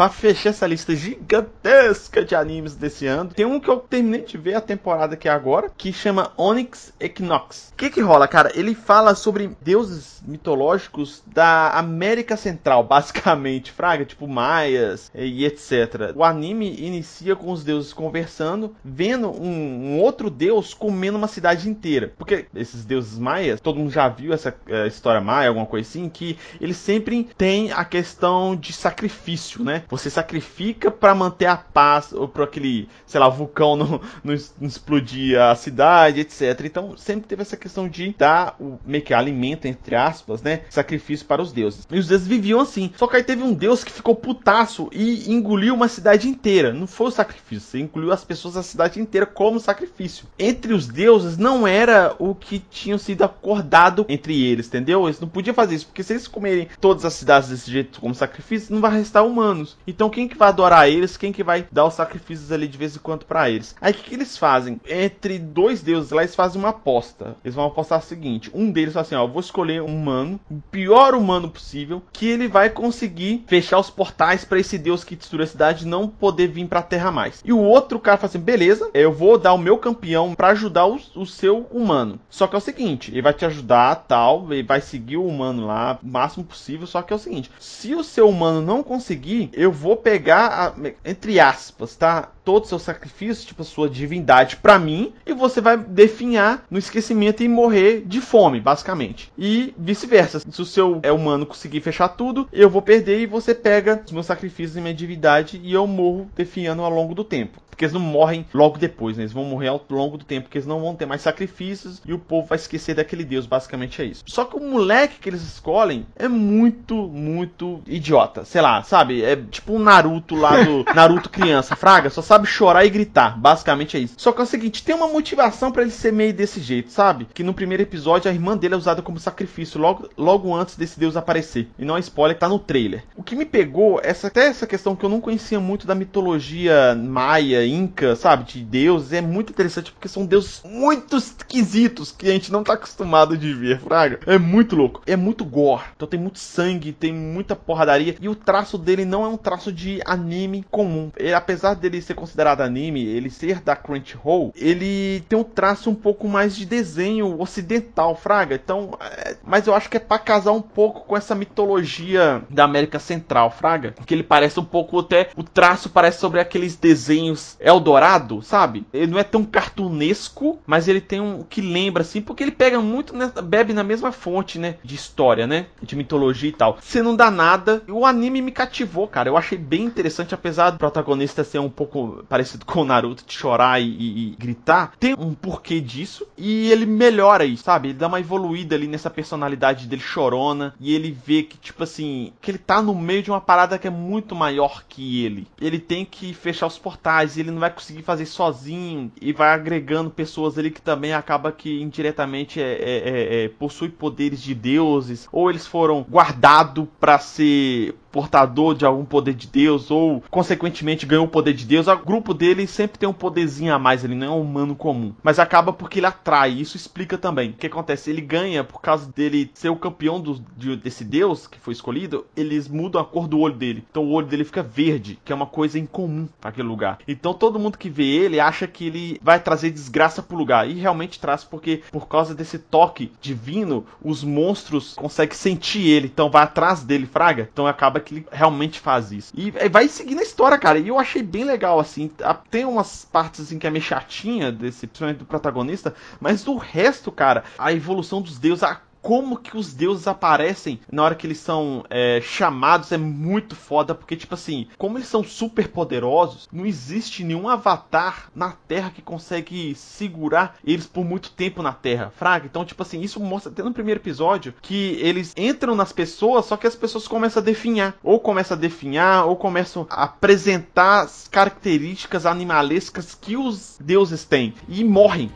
[0.00, 4.38] Pra fechar essa lista gigantesca de animes desse ano, tem um que eu terminei de
[4.38, 7.68] ver a temporada aqui agora, que chama Onyx Equinox.
[7.74, 8.50] O que que rola, cara?
[8.54, 16.14] Ele fala sobre deuses mitológicos da América Central, basicamente, fraga, tipo maias e etc.
[16.16, 21.68] O anime inicia com os deuses conversando, vendo um, um outro deus comendo uma cidade
[21.68, 22.14] inteira.
[22.16, 26.08] Porque esses deuses maias, todo mundo já viu essa uh, história maia, alguma coisa assim,
[26.08, 29.82] que eles sempre têm a questão de sacrifício, né?
[29.90, 35.40] Você sacrifica para manter a paz, ou para aquele, sei lá, vulcão não, não, explodir
[35.40, 36.60] a cidade, etc.
[36.64, 40.62] Então sempre teve essa questão de dar o meio que alimento, entre aspas, né?
[40.70, 41.86] Sacrifício para os deuses.
[41.90, 42.92] E os deuses viviam assim.
[42.96, 46.72] Só que aí teve um deus que ficou putaço e engoliu uma cidade inteira.
[46.72, 50.26] Não foi o sacrifício, você engoliu as pessoas da cidade inteira como sacrifício.
[50.38, 55.06] Entre os deuses não era o que tinha sido acordado entre eles, entendeu?
[55.06, 58.14] Eles não podiam fazer isso, porque se eles comerem todas as cidades desse jeito como
[58.14, 59.76] sacrifício, não vai restar humanos.
[59.86, 61.16] Então quem que vai adorar eles?
[61.16, 63.74] Quem que vai dar os sacrifícios ali de vez em quando para eles?
[63.80, 64.80] Aí o que, que, eles fazem?
[64.86, 67.36] Entre dois deuses lá, eles fazem uma aposta.
[67.44, 70.60] Eles vão apostar o seguinte: um deles fala assim, ó, vou escolher um humano, o
[70.70, 75.44] pior humano possível, que ele vai conseguir fechar os portais para esse deus que destruiu
[75.44, 77.42] a cidade não poder vir pra Terra mais.
[77.44, 80.86] E o outro cara fala assim, beleza, eu vou dar o meu campeão para ajudar
[80.86, 82.18] o, o seu humano.
[82.28, 85.66] Só que é o seguinte, ele vai te ajudar, tal, ele vai seguir o humano
[85.66, 89.50] lá o máximo possível, só que é o seguinte, se o seu humano não conseguir,
[89.52, 92.28] eu eu vou pegar, a, entre aspas, tá?
[92.50, 96.80] Todo o seu sacrifício, tipo, a sua divindade para mim, e você vai definhar no
[96.80, 99.30] esquecimento e morrer de fome, basicamente.
[99.38, 100.40] E vice-versa.
[100.40, 104.10] Se o seu é humano conseguir fechar tudo, eu vou perder e você pega os
[104.10, 107.94] meus sacrifícios e minha divindade e eu morro definhando ao longo do tempo porque eles
[107.94, 109.22] não morrem logo depois, né?
[109.22, 112.12] Eles vão morrer ao longo do tempo, porque eles não vão ter mais sacrifícios e
[112.12, 114.22] o povo vai esquecer daquele deus, basicamente é isso.
[114.26, 118.44] Só que o moleque que eles escolhem é muito, muito idiota.
[118.44, 119.22] Sei lá, sabe?
[119.22, 123.96] É tipo um Naruto lá do Naruto criança, fraga, só sabe chorar e gritar, basicamente
[123.96, 124.14] é isso.
[124.16, 127.26] Só que é o seguinte, tem uma motivação para ele ser meio desse jeito, sabe?
[127.32, 130.98] Que no primeiro episódio a irmã dele é usada como sacrifício logo, logo antes desse
[130.98, 131.68] deus aparecer.
[131.78, 133.04] E não é spoiler, tá no trailer.
[133.16, 136.94] O que me pegou, essa até essa questão que eu não conhecia muito da mitologia
[136.94, 142.32] maia, inca, sabe, de deuses, é muito interessante porque são deuses muito esquisitos que a
[142.32, 144.20] gente não tá acostumado de ver, fraga.
[144.26, 145.02] É muito louco.
[145.06, 145.84] É muito gore.
[145.96, 149.72] Então tem muito sangue, tem muita porradaria e o traço dele não é um traço
[149.72, 151.10] de anime comum.
[151.16, 155.94] Ele, apesar dele ser considerado anime, ele ser da Crunchyroll, ele tem um traço um
[155.94, 158.54] pouco mais de desenho ocidental, fraga.
[158.54, 159.36] Então, é...
[159.44, 163.50] mas eu acho que é para casar um pouco com essa mitologia da América Central,
[163.50, 168.86] fraga, que ele parece um pouco até o traço parece sobre aqueles desenhos Eldorado, sabe?
[168.92, 172.80] Ele não é tão cartunesco, mas ele tem um que lembra, assim, porque ele pega
[172.80, 174.76] muito, né, bebe na mesma fonte, né?
[174.82, 175.66] De história, né?
[175.82, 176.78] De mitologia e tal.
[176.80, 177.82] Você não dá nada.
[177.88, 179.28] O anime me cativou, cara.
[179.28, 183.32] Eu achei bem interessante, apesar do protagonista ser um pouco parecido com o Naruto, de
[183.32, 184.92] chorar e, e, e gritar.
[184.98, 186.26] Tem um porquê disso.
[186.36, 187.88] E ele melhora isso, sabe?
[187.88, 190.74] Ele dá uma evoluída ali nessa personalidade dele chorona.
[190.80, 193.86] E ele vê que, tipo assim, que ele tá no meio de uma parada que
[193.86, 195.46] é muito maior que ele.
[195.60, 197.36] Ele tem que fechar os portais.
[197.36, 201.80] Ele não vai conseguir fazer sozinho e vai agregando pessoas ali que também acaba que
[201.80, 207.94] indiretamente é, é, é, é possui poderes de deuses ou eles foram guardados para ser
[208.10, 212.34] portador de algum poder de Deus ou consequentemente ganhou o poder de Deus, o grupo
[212.34, 215.72] dele sempre tem um poderzinho a mais, ele não é um humano comum, mas acaba
[215.72, 217.50] porque ele atrai, isso explica também.
[217.50, 218.10] O que acontece?
[218.10, 222.26] Ele ganha por causa dele ser o campeão do, de, desse Deus que foi escolhido,
[222.36, 223.84] eles mudam a cor do olho dele.
[223.90, 226.98] Então o olho dele fica verde, que é uma coisa incomum naquele lugar.
[227.06, 230.74] Então todo mundo que vê ele acha que ele vai trazer desgraça pro lugar e
[230.74, 236.42] realmente traz porque por causa desse toque divino, os monstros conseguem sentir ele, então vai
[236.42, 237.48] atrás dele, fraga.
[237.52, 239.32] Então acaba que ele realmente faz isso.
[239.36, 240.78] E vai seguindo a história, cara.
[240.78, 242.10] E eu achei bem legal, assim.
[242.50, 247.10] Tem umas partes assim que é meio chatinha, desse, principalmente do protagonista, mas do resto,
[247.12, 251.38] cara, a evolução dos deuses, a como que os deuses aparecem na hora que eles
[251.38, 256.66] são é, chamados é muito foda, porque, tipo assim, como eles são super poderosos, não
[256.66, 262.46] existe nenhum avatar na Terra que consegue segurar eles por muito tempo na Terra, fraga.
[262.46, 266.56] Então, tipo assim, isso mostra até no primeiro episódio que eles entram nas pessoas, só
[266.56, 271.28] que as pessoas começam a definhar, ou começam a definhar, ou começam a apresentar as
[271.28, 275.30] características animalescas que os deuses têm e morrem.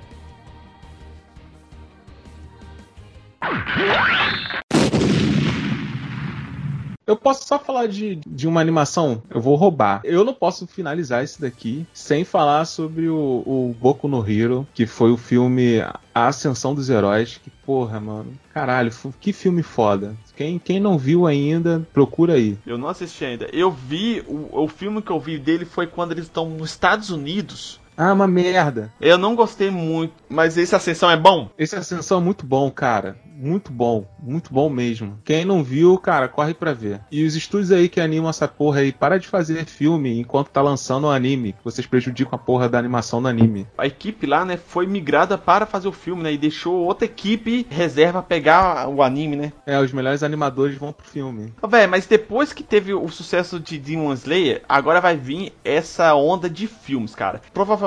[7.06, 9.22] Eu posso só falar de, de uma animação?
[9.28, 10.00] Eu vou roubar.
[10.04, 14.86] Eu não posso finalizar isso daqui sem falar sobre o, o Boku no Hero, que
[14.86, 15.80] foi o filme
[16.14, 17.38] A Ascensão dos Heróis.
[17.42, 18.32] Que porra, mano.
[18.52, 18.90] Caralho,
[19.20, 20.16] que filme foda.
[20.34, 22.56] Quem, quem não viu ainda, procura aí.
[22.66, 23.48] Eu não assisti ainda.
[23.52, 27.10] Eu vi, o, o filme que eu vi dele foi quando eles estão nos Estados
[27.10, 28.92] Unidos ah, uma merda.
[29.00, 31.48] Eu não gostei muito, mas esse Ascensão é bom?
[31.56, 33.16] Esse Ascensão é muito bom, cara.
[33.36, 35.18] Muito bom, muito bom mesmo.
[35.24, 37.00] Quem não viu, cara, corre pra ver.
[37.10, 40.62] E os estúdios aí que animam essa porra aí, para de fazer filme enquanto tá
[40.62, 43.66] lançando o anime, que vocês prejudicam a porra da animação do anime.
[43.76, 47.66] A equipe lá, né, foi migrada para fazer o filme, né, e deixou outra equipe
[47.68, 49.52] reserva pegar o anime, né?
[49.66, 51.52] É, os melhores animadores vão pro filme.
[51.68, 56.48] Véi, mas depois que teve o sucesso de Demon Slayer, agora vai vir essa onda
[56.48, 57.40] de filmes, cara.
[57.52, 57.83] Provavelmente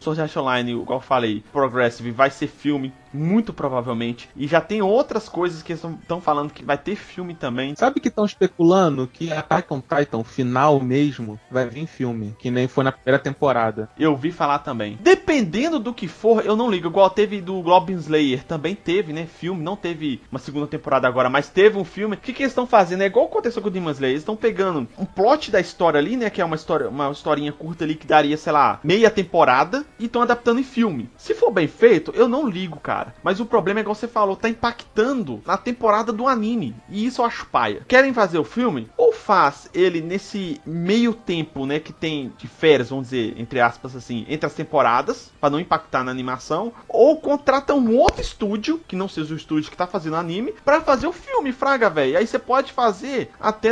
[0.00, 4.28] Sword Art Online, igual eu falei, Progressive vai ser filme muito provavelmente.
[4.36, 7.74] E já tem outras coisas que estão falando que vai ter filme também.
[7.76, 12.68] Sabe que estão especulando que Attack on Titan, final mesmo, vai vir filme, que nem
[12.68, 13.88] foi na primeira temporada.
[13.98, 14.98] Eu vi falar também.
[15.00, 16.88] Dependendo do que for, eu não ligo.
[16.88, 19.62] Igual teve do Goblin Slayer, também teve, né, filme.
[19.62, 22.16] Não teve uma segunda temporada agora, mas teve um filme.
[22.16, 23.02] O que, que eles estão fazendo?
[23.02, 24.12] É igual aconteceu com o Demon Slayer.
[24.12, 27.52] Eles estão pegando um plot da história ali, né, que é uma história, uma historinha
[27.52, 31.08] curta ali que daria, sei lá, meia temporada, e estão adaptando em filme.
[31.16, 33.14] Se for bem feito, eu não ligo, cara cara.
[33.22, 36.74] Mas o problema é igual você falou, tá impactando na temporada do anime.
[36.88, 37.82] E isso eu acho paia.
[37.88, 38.88] Querem fazer o filme?
[38.96, 43.96] Ou faz ele nesse meio tempo, né, que tem de férias, vamos dizer, entre aspas
[43.96, 48.96] assim, entre as temporadas, para não impactar na animação, ou contrata um outro estúdio, que
[48.96, 52.18] não seja o estúdio que tá fazendo anime, para fazer o filme, fraga, velho.
[52.18, 53.70] Aí você pode fazer até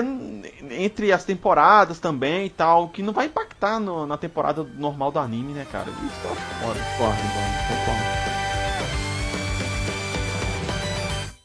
[0.71, 5.19] entre as temporadas também e tal, que não vai impactar no, na temporada normal do
[5.19, 5.91] anime, né, cara?
[5.91, 6.79] Isso eu acho foda.
[6.99, 7.23] Concordo,
[7.69, 8.28] concordo.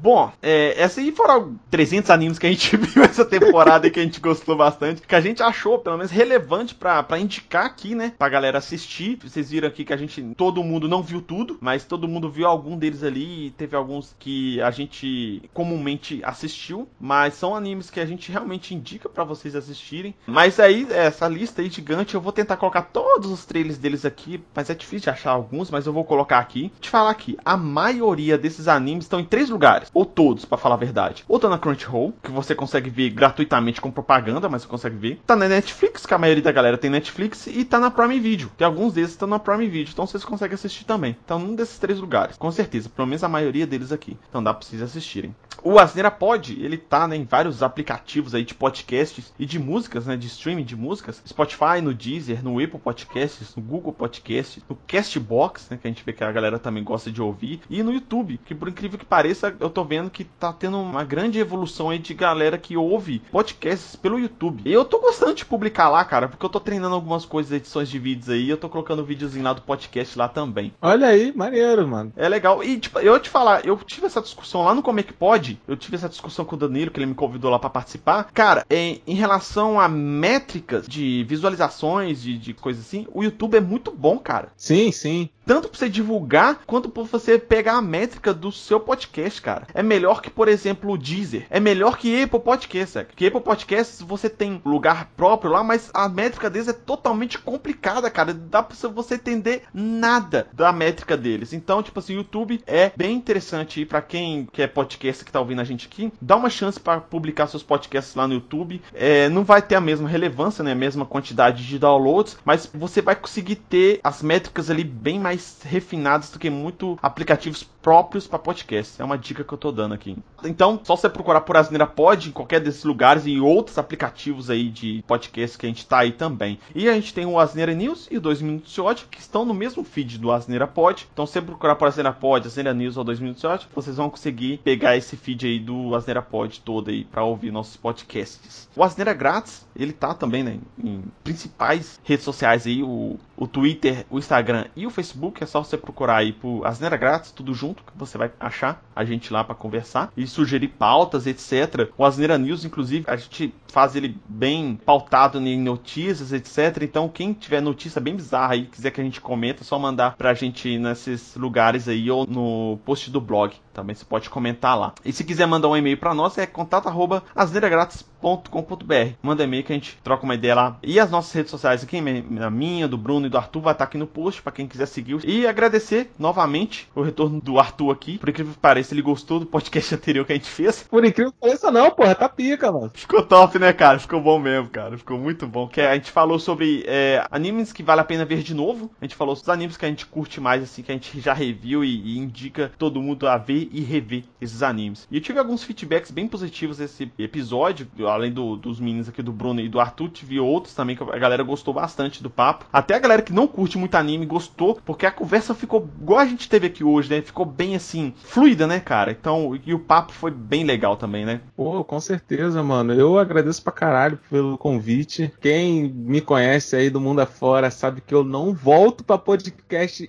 [0.00, 3.98] Bom, é, essa aí foram 300 animes que a gente viu essa temporada e que
[3.98, 8.12] a gente gostou bastante, que a gente achou, pelo menos, relevante para indicar aqui, né?
[8.16, 9.18] Pra galera assistir.
[9.20, 12.46] Vocês viram aqui que a gente, todo mundo não viu tudo, mas todo mundo viu
[12.46, 17.98] algum deles ali e teve alguns que a gente comumente assistiu, mas são animes que
[17.98, 20.14] a gente realmente indica para vocês assistirem.
[20.26, 24.40] Mas aí, essa lista aí gigante, eu vou tentar colocar todos os trailers deles aqui,
[24.54, 26.72] mas é difícil de achar alguns, mas eu vou colocar aqui.
[26.80, 30.74] Te falar aqui, a maioria desses animes estão em três lugares ou todos, para falar
[30.74, 31.24] a verdade.
[31.28, 35.20] Ou tá na Crunchyroll, que você consegue ver gratuitamente com propaganda, mas você consegue ver.
[35.26, 38.50] Tá na Netflix, que a maioria da galera tem Netflix, e tá na Prime Video.
[38.56, 41.16] Tem alguns desses que estão na Prime Video, então vocês conseguem assistir também.
[41.24, 44.16] Então, num desses três lugares, com certeza, pelo menos a maioria deles aqui.
[44.28, 45.34] Então dá pra vocês assistirem.
[45.62, 50.06] O Asneira Pod, ele tá né, em vários aplicativos aí de podcasts e de músicas,
[50.06, 51.22] né, de streaming de músicas.
[51.26, 56.04] Spotify, no Deezer, no Apple Podcasts, no Google Podcasts, no Castbox, né, que a gente
[56.04, 59.04] vê que a galera também gosta de ouvir, e no YouTube, que por incrível que
[59.04, 63.20] pareça, eu tô vendo que tá tendo uma grande evolução aí de galera que ouve
[63.30, 64.62] podcasts pelo YouTube.
[64.64, 67.88] E eu tô gostando de publicar lá, cara, porque eu tô treinando algumas coisas, edições
[67.88, 70.72] de vídeos aí, eu tô colocando videozinho lá do podcast lá também.
[70.80, 72.12] Olha aí, maneiro, mano.
[72.16, 72.62] É legal.
[72.62, 75.47] E, tipo, eu te falar, eu tive essa discussão lá no Como é que pode,
[75.68, 78.24] eu tive essa discussão com o Danilo, que ele me convidou lá para participar.
[78.32, 83.60] Cara, em, em, relação a métricas de visualizações, de, de coisas assim, o YouTube é
[83.60, 84.52] muito bom, cara.
[84.56, 89.40] Sim, sim tanto para você divulgar quanto para você pegar a métrica do seu podcast,
[89.40, 89.66] cara.
[89.72, 91.46] É melhor que, por exemplo, o Deezer.
[91.48, 93.08] É melhor que Apple Podcast, sabe?
[93.16, 98.10] Que Apple Podcasts você tem lugar próprio lá, mas a métrica deles é totalmente complicada,
[98.10, 98.34] cara.
[98.34, 101.54] Dá para você entender nada da métrica deles.
[101.54, 105.64] Então, tipo assim, YouTube é bem interessante para quem quer podcast que tá ouvindo a
[105.64, 106.12] gente aqui.
[106.20, 108.82] Dá uma chance para publicar seus podcasts lá no YouTube.
[108.92, 110.72] É, não vai ter a mesma relevância, né?
[110.72, 115.37] A mesma quantidade de downloads, mas você vai conseguir ter as métricas ali bem mais
[115.38, 119.00] mais refinados do que muito aplicativos próprios para podcast.
[119.00, 120.14] É uma dica que eu tô dando aqui.
[120.44, 124.68] Então, só você procurar por Asneira Pod em qualquer desses lugares e outros aplicativos aí
[124.68, 126.58] de podcast que a gente tá aí também.
[126.74, 129.44] E a gente tem o Asneira News e o 2 Minutos de Ódio que estão
[129.46, 131.08] no mesmo feed do Asneira Pod.
[131.10, 133.96] Então, se você procurar por Asneira Pod, Asneira News ou 2 Minutos de Ódio, vocês
[133.96, 138.68] vão conseguir pegar esse feed aí do Asneira Pod todo aí para ouvir nossos podcasts.
[138.76, 144.04] O Asneira Grátis, ele tá também né, em principais redes sociais aí, o, o Twitter,
[144.10, 147.54] o Instagram e o Facebook Facebook, é só você procurar aí por Asneira Grátis, tudo
[147.54, 151.90] junto, que você vai achar a gente lá para conversar e sugerir pautas, etc.
[151.96, 156.82] O Asneira News, inclusive, a gente faz ele bem pautado em notícias, etc.
[156.82, 160.16] Então, quem tiver notícia bem bizarra aí, quiser que a gente comenta, é só mandar
[160.16, 163.54] pra gente nesses lugares aí ou no post do blog.
[163.78, 164.92] Também você pode comentar lá.
[165.04, 169.12] E se quiser mandar um e-mail para nós, é contato@asneiragratis.com.br.
[169.22, 170.76] Manda e-mail que a gente troca uma ideia lá.
[170.82, 173.84] E as nossas redes sociais aqui, a minha, do Bruno e do Arthur, vai estar
[173.84, 175.20] aqui no post para quem quiser seguir.
[175.24, 178.18] E agradecer novamente o retorno do Arthur aqui.
[178.18, 180.82] Por incrível que pareça, ele gostou do podcast anterior que a gente fez.
[180.82, 182.90] Por incrível que pareça, não, porra, tá pica, mano.
[182.92, 184.00] Ficou top, né, cara?
[184.00, 184.98] Ficou bom mesmo, cara.
[184.98, 185.68] Ficou muito bom.
[185.68, 188.90] Que a gente falou sobre é, animes que vale a pena ver de novo.
[189.00, 191.20] A gente falou sobre os animes que a gente curte mais, assim, que a gente
[191.20, 195.06] já reviu e, e indica todo mundo a ver e rever esses animes.
[195.10, 199.32] E eu tive alguns feedbacks bem positivos nesse episódio, além do, dos meninos aqui do
[199.32, 202.66] Bruno e do Arthur, tive outros também que a galera gostou bastante do papo.
[202.72, 206.26] Até a galera que não curte muito anime gostou, porque a conversa ficou igual a
[206.26, 207.22] gente teve aqui hoje, né?
[207.22, 209.10] Ficou bem assim, fluida, né, cara?
[209.10, 211.40] Então, e o papo foi bem legal também, né?
[211.56, 212.92] Pô, com certeza, mano.
[212.92, 215.32] Eu agradeço pra caralho pelo convite.
[215.40, 220.08] Quem me conhece aí do mundo afora sabe que eu não volto pra podcast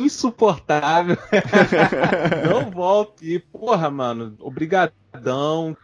[0.00, 1.16] insuportável.
[2.50, 3.24] não volto.
[3.24, 4.92] E, porra, mano, obrigado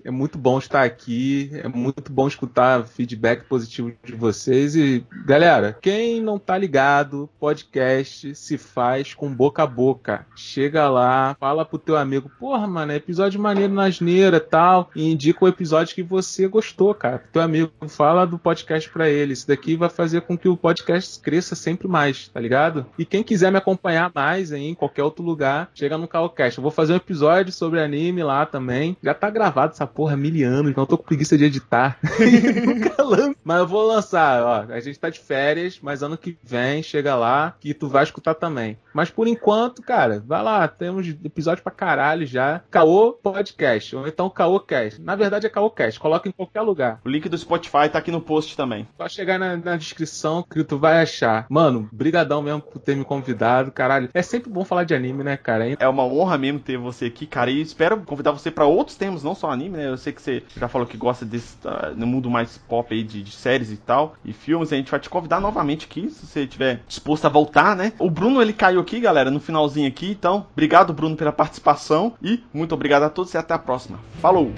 [0.05, 5.77] é muito bom estar aqui, é muito bom escutar feedback positivo de vocês e galera,
[5.81, 10.27] quem não tá ligado, podcast se faz com boca a boca.
[10.35, 15.11] Chega lá, fala pro teu amigo, porra, mano, é episódio maneiro na asneira, tal, e
[15.11, 17.23] indica o episódio que você gostou, cara.
[17.33, 19.33] Teu amigo fala do podcast para ele.
[19.33, 22.87] Isso daqui vai fazer com que o podcast cresça sempre mais, tá ligado?
[22.99, 26.59] E quem quiser me acompanhar mais aí, em qualquer outro lugar, chega no Calcast.
[26.59, 28.97] Eu vou fazer um episódio sobre anime lá também.
[29.03, 31.99] Já tá gravado essa porra há mil anos, não tô com preguiça de editar.
[32.65, 33.37] Nunca lanço.
[33.43, 34.73] Mas eu vou lançar, ó.
[34.73, 38.35] A gente tá de férias, mas ano que vem chega lá que tu vai escutar
[38.35, 38.77] também.
[38.93, 42.63] Mas por enquanto, cara, vai lá, temos episódio pra caralho já.
[42.71, 45.01] Caô Podcast, ou então Caô Cast.
[45.01, 47.01] Na verdade é Caô Cast, coloca em qualquer lugar.
[47.05, 48.87] O link do Spotify tá aqui no post também.
[48.97, 51.47] Só chegar na, na descrição que tu vai achar.
[51.49, 54.09] Mano, brigadão mesmo por ter me convidado, caralho.
[54.13, 55.67] É sempre bom falar de anime, né, cara?
[55.79, 59.06] É uma honra mesmo ter você aqui, cara, e espero convidar você para outros temas,
[59.11, 59.89] não só anime, né?
[59.89, 63.03] Eu sei que você já falou que gosta desse uh, no mundo mais pop aí
[63.03, 66.27] de, de, séries e tal, e filmes, a gente vai te convidar novamente aqui, se
[66.27, 67.93] você estiver disposto a voltar, né?
[67.99, 72.43] O Bruno, ele caiu aqui, galera, no finalzinho aqui, então, obrigado, Bruno, pela participação, e
[72.53, 73.99] muito obrigado a todos e até a próxima.
[74.21, 74.53] Falou!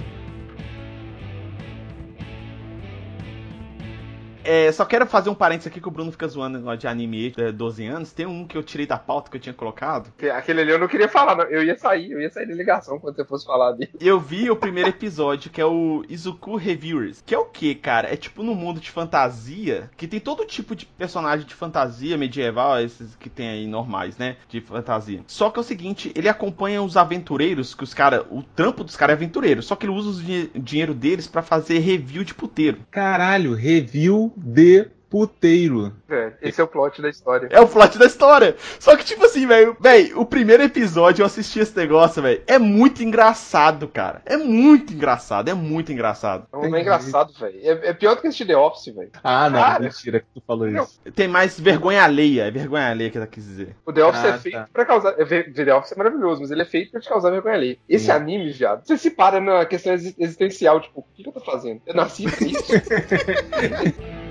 [4.43, 7.51] É, só quero fazer um parênteses aqui que o Bruno fica zoando de anime de
[7.51, 8.11] 12 anos.
[8.11, 10.11] Tem um que eu tirei da pauta que eu tinha colocado.
[10.33, 11.43] Aquele ali eu não queria falar, não.
[11.45, 13.91] eu ia sair, eu ia sair da ligação quando você fosse falar dele.
[13.99, 17.21] Eu vi o primeiro episódio, que é o Izuku Reviewers.
[17.25, 18.11] Que é o que, cara?
[18.11, 22.79] É tipo no mundo de fantasia, que tem todo tipo de personagem de fantasia medieval,
[22.79, 24.37] esses que tem aí normais, né?
[24.47, 25.21] De fantasia.
[25.27, 28.25] Só que é o seguinte, ele acompanha os aventureiros, que os caras.
[28.29, 29.61] O trampo dos caras é aventureiro.
[29.61, 30.21] Só que ele usa
[30.55, 32.79] o dinheiro deles para fazer review de puteiro.
[32.89, 35.93] Caralho, review de puteiro.
[36.09, 37.49] É, esse é o plot da história.
[37.51, 38.55] É o plot da história.
[38.79, 42.41] Só que, tipo assim, velho, velho, o primeiro episódio eu assisti esse negócio, velho.
[42.45, 44.21] É muito engraçado, cara.
[44.25, 46.47] É muito engraçado, é muito engraçado.
[46.53, 47.59] Não, não é engraçado, velho.
[47.61, 49.11] É, é, pior do que assistir The Office, velho.
[49.23, 50.83] Ah, não, cara, mentira que tu falou não.
[50.83, 51.01] isso.
[51.15, 53.75] Tem mais vergonha alheia, é vergonha alheia que ela quis dizer.
[53.85, 54.69] O The Office é ah, é feito tá.
[54.71, 55.13] pra causar.
[55.13, 57.77] The Office é maravilhoso, mas ele é feito pra te causar vergonha alheia.
[57.87, 58.11] Esse Sim.
[58.11, 61.81] anime, viado, você se para na questão existencial, tipo, o que eu tô fazendo?
[61.85, 62.73] Eu nasci pra isso.